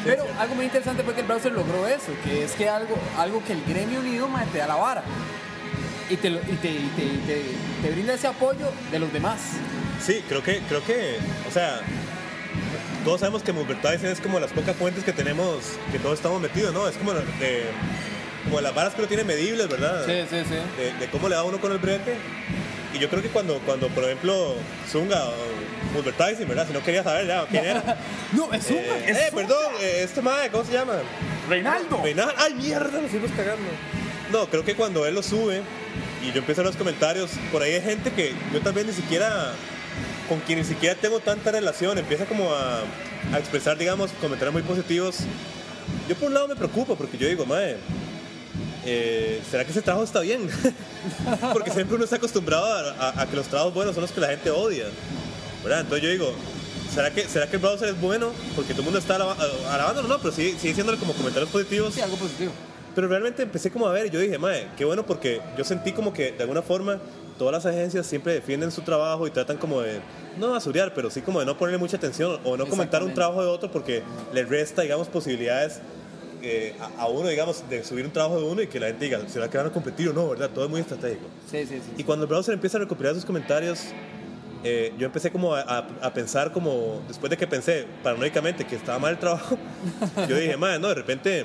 Pero 0.04 0.24
algo 0.38 0.54
muy 0.54 0.64
interesante 0.64 1.02
fue 1.02 1.14
que 1.14 1.20
el 1.20 1.26
browser 1.26 1.52
logró 1.52 1.86
eso, 1.86 2.12
que 2.24 2.44
es 2.44 2.52
que 2.52 2.68
algo, 2.68 2.96
algo 3.18 3.42
que 3.44 3.52
el 3.52 3.62
gremio 3.64 4.00
unido 4.00 4.28
ma, 4.28 4.44
te 4.46 4.58
da 4.58 4.66
la 4.68 4.76
vara. 4.76 5.02
Y, 6.10 6.16
te, 6.16 6.28
y, 6.28 6.58
te, 6.62 6.70
y 6.70 6.92
te, 6.96 7.02
y 7.04 7.22
te- 7.26 7.82
te 7.82 7.90
brinda 7.92 8.14
ese 8.14 8.26
apoyo 8.26 8.70
de 8.90 8.98
los 8.98 9.12
demás. 9.12 9.38
Sí, 10.04 10.22
creo 10.28 10.42
que, 10.42 10.60
creo 10.68 10.82
que, 10.84 11.18
o 11.46 11.52
sea, 11.52 11.80
todos 13.04 13.20
sabemos 13.20 13.42
que 13.42 13.50
Advertising 13.50 14.06
es 14.08 14.20
como 14.20 14.40
las 14.40 14.50
pocas 14.52 14.74
fuentes 14.76 15.04
que 15.04 15.12
tenemos, 15.12 15.56
que 15.92 15.98
todos 15.98 16.14
estamos 16.14 16.40
metidos, 16.40 16.72
¿no? 16.72 16.88
Es 16.88 16.96
como 16.96 17.12
de, 17.12 17.64
como 18.48 18.60
las 18.60 18.74
varas 18.74 18.94
que 18.94 19.00
uno 19.00 19.08
tiene 19.08 19.24
medibles, 19.24 19.68
¿verdad? 19.68 20.04
sí, 20.06 20.12
sí. 20.30 20.54
De, 20.76 20.92
de 20.98 21.10
cómo 21.10 21.28
le 21.28 21.34
da 21.34 21.44
uno 21.44 21.60
con 21.60 21.72
el 21.72 21.78
brete. 21.78 22.16
Y 22.94 22.98
yo 22.98 23.08
creo 23.10 23.22
que 23.22 23.28
cuando, 23.28 23.58
cuando 23.60 23.88
por 23.88 24.04
ejemplo, 24.04 24.54
Zunga 24.90 25.26
o 25.28 25.98
Advertising, 25.98 26.48
¿verdad? 26.48 26.66
Si 26.66 26.72
no 26.72 26.82
quería 26.82 27.02
saber 27.02 27.26
ya 27.26 27.46
quién 27.46 27.64
era. 27.64 27.98
No, 28.32 28.52
es 28.52 28.68
un... 28.70 28.76
Eh, 28.76 29.04
eh, 29.06 29.30
perdón, 29.34 29.72
eh, 29.80 30.00
este 30.04 30.20
mae, 30.20 30.50
¿cómo 30.50 30.64
se 30.64 30.72
llama? 30.72 30.94
Reinaldo. 31.48 32.00
Reinaldo. 32.02 32.34
Ay, 32.36 32.54
mierda, 32.54 33.00
nos 33.00 33.10
fuimos 33.10 33.30
cagando. 33.32 33.68
No, 34.32 34.46
creo 34.48 34.64
que 34.64 34.74
cuando 34.74 35.06
él 35.06 35.14
lo 35.14 35.22
sube 35.22 35.62
y 36.22 36.32
yo 36.32 36.38
empiezo 36.38 36.60
a 36.60 36.64
ver 36.64 36.72
los 36.72 36.76
comentarios, 36.76 37.30
por 37.50 37.62
ahí 37.62 37.72
hay 37.72 37.80
gente 37.82 38.10
que 38.12 38.34
yo 38.52 38.60
tal 38.60 38.74
vez 38.74 38.86
ni 38.86 38.92
siquiera, 38.92 39.52
con 40.28 40.40
quien 40.40 40.58
ni 40.58 40.64
siquiera 40.64 40.94
tengo 40.94 41.20
tanta 41.20 41.50
relación, 41.50 41.96
empieza 41.96 42.26
como 42.26 42.52
a, 42.52 42.80
a 43.32 43.38
expresar, 43.38 43.78
digamos, 43.78 44.10
comentarios 44.20 44.52
muy 44.52 44.62
positivos. 44.62 45.20
Yo 46.06 46.16
por 46.16 46.28
un 46.28 46.34
lado 46.34 46.48
me 46.48 46.56
preocupo 46.56 46.96
porque 46.96 47.16
yo 47.16 47.28
digo, 47.28 47.46
mae, 47.46 47.76
eh, 48.90 49.40
¿será 49.50 49.64
que 49.64 49.70
ese 49.72 49.82
trabajo 49.82 50.04
está 50.04 50.20
bien? 50.20 50.48
porque 51.52 51.70
siempre 51.70 51.96
uno 51.96 52.04
está 52.04 52.16
acostumbrado 52.16 52.64
a, 52.64 53.08
a- 53.10 53.22
a 53.22 53.26
que 53.26 53.36
los 53.36 53.46
trabajos 53.46 53.74
buenos 53.74 53.94
son 53.94 54.02
los 54.02 54.12
que 54.12 54.20
la 54.20 54.28
gente 54.28 54.50
odia. 54.50 54.86
¿verdad? 55.62 55.80
Entonces 55.80 56.02
yo 56.04 56.10
digo, 56.10 56.32
¿será 56.94 57.10
que, 57.12 57.28
¿será 57.28 57.46
que 57.48 57.56
el 57.56 57.62
browser 57.62 57.88
es 57.90 58.00
bueno? 58.00 58.30
Porque 58.54 58.70
todo 58.72 58.80
el 58.80 58.84
mundo 58.86 58.98
está 58.98 59.16
alaba- 59.16 59.36
alabándolo, 59.70 60.08
no, 60.08 60.18
pero 60.18 60.32
sigue, 60.32 60.58
sigue 60.58 60.74
siéndole 60.74 60.98
como 60.98 61.12
comentarios 61.12 61.50
positivos. 61.50 61.94
Sí, 61.94 62.00
algo 62.00 62.16
positivo. 62.16 62.52
Pero 62.94 63.06
realmente 63.08 63.42
empecé 63.42 63.70
como 63.70 63.86
a 63.86 63.92
ver 63.92 64.06
y 64.06 64.10
yo 64.10 64.18
dije, 64.20 64.38
mae, 64.38 64.68
qué 64.76 64.84
bueno 64.84 65.04
porque 65.06 65.40
yo 65.56 65.64
sentí 65.64 65.92
como 65.92 66.12
que 66.12 66.32
de 66.32 66.42
alguna 66.42 66.62
forma 66.62 66.98
todas 67.38 67.52
las 67.52 67.66
agencias 67.66 68.06
siempre 68.06 68.32
defienden 68.32 68.72
su 68.72 68.82
trabajo 68.82 69.26
y 69.26 69.30
tratan 69.30 69.56
como 69.58 69.80
de, 69.82 70.00
no 70.38 70.50
basurear, 70.50 70.92
pero 70.94 71.08
sí 71.10 71.20
como 71.20 71.38
de 71.38 71.46
no 71.46 71.56
ponerle 71.56 71.78
mucha 71.78 71.96
atención 71.96 72.40
o 72.42 72.56
no 72.56 72.66
comentar 72.66 73.02
un 73.04 73.14
trabajo 73.14 73.42
de 73.42 73.48
otro 73.48 73.70
porque 73.70 74.02
le 74.32 74.44
resta, 74.44 74.82
digamos, 74.82 75.06
posibilidades 75.08 75.78
eh, 76.42 76.74
a, 76.80 77.02
a 77.02 77.06
uno, 77.08 77.28
digamos, 77.28 77.68
de 77.68 77.84
subir 77.84 78.04
un 78.04 78.10
trabajo 78.12 78.38
de 78.40 78.44
uno 78.46 78.62
y 78.62 78.66
que 78.66 78.78
la 78.80 78.86
gente 78.88 79.04
diga, 79.04 79.20
¿será 79.28 79.48
que 79.48 79.56
van 79.58 79.66
a 79.66 79.72
competir 79.72 80.08
o 80.08 80.12
no? 80.12 80.28
¿Verdad? 80.28 80.50
Todo 80.50 80.64
es 80.64 80.70
muy 80.70 80.80
estratégico. 80.80 81.26
Sí, 81.50 81.66
sí, 81.66 81.76
sí. 81.76 81.92
Y 81.96 82.04
cuando 82.04 82.24
el 82.24 82.28
browser 82.28 82.54
empieza 82.54 82.76
a 82.78 82.80
recopilar 82.80 83.14
sus 83.14 83.24
comentarios, 83.24 83.86
eh, 84.64 84.92
yo 84.98 85.06
empecé 85.06 85.30
como 85.30 85.54
a, 85.54 85.60
a- 85.60 85.86
a 86.02 86.12
pensar 86.14 86.52
como, 86.52 87.00
después 87.08 87.30
de 87.30 87.36
que 87.36 87.46
pensé 87.46 87.86
paranoicamente 88.02 88.64
que 88.64 88.76
estaba 88.76 88.98
mal 88.98 89.12
el 89.12 89.18
trabajo, 89.18 89.56
yo 90.28 90.36
dije, 90.36 90.56
madre, 90.56 90.78
no, 90.78 90.88
de 90.88 90.94
repente 90.94 91.44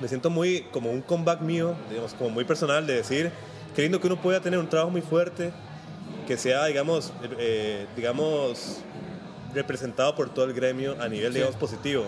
me 0.00 0.08
siento 0.08 0.30
muy 0.30 0.62
como 0.70 0.90
un 0.90 1.02
comeback 1.02 1.40
mío, 1.40 1.74
digamos, 1.90 2.14
como 2.14 2.30
muy 2.30 2.44
personal 2.44 2.86
de 2.86 2.94
decir, 2.94 3.30
qué 3.76 3.82
lindo 3.82 4.00
que 4.00 4.06
uno 4.06 4.20
pueda 4.20 4.40
tener 4.40 4.58
un 4.58 4.68
trabajo 4.68 4.90
muy 4.90 5.02
fuerte, 5.02 5.50
que 6.26 6.36
sea, 6.38 6.64
digamos, 6.66 7.12
eh, 7.38 7.86
digamos, 7.96 8.78
representado 9.54 10.14
por 10.16 10.30
todo 10.32 10.46
el 10.46 10.52
gremio 10.54 10.96
a 11.00 11.08
nivel, 11.08 11.32
digamos, 11.34 11.54
positivo. 11.56 12.06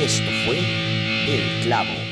Esto 0.00 0.30
fue 0.46 0.60
El 1.28 1.62
Clavo. 1.62 2.09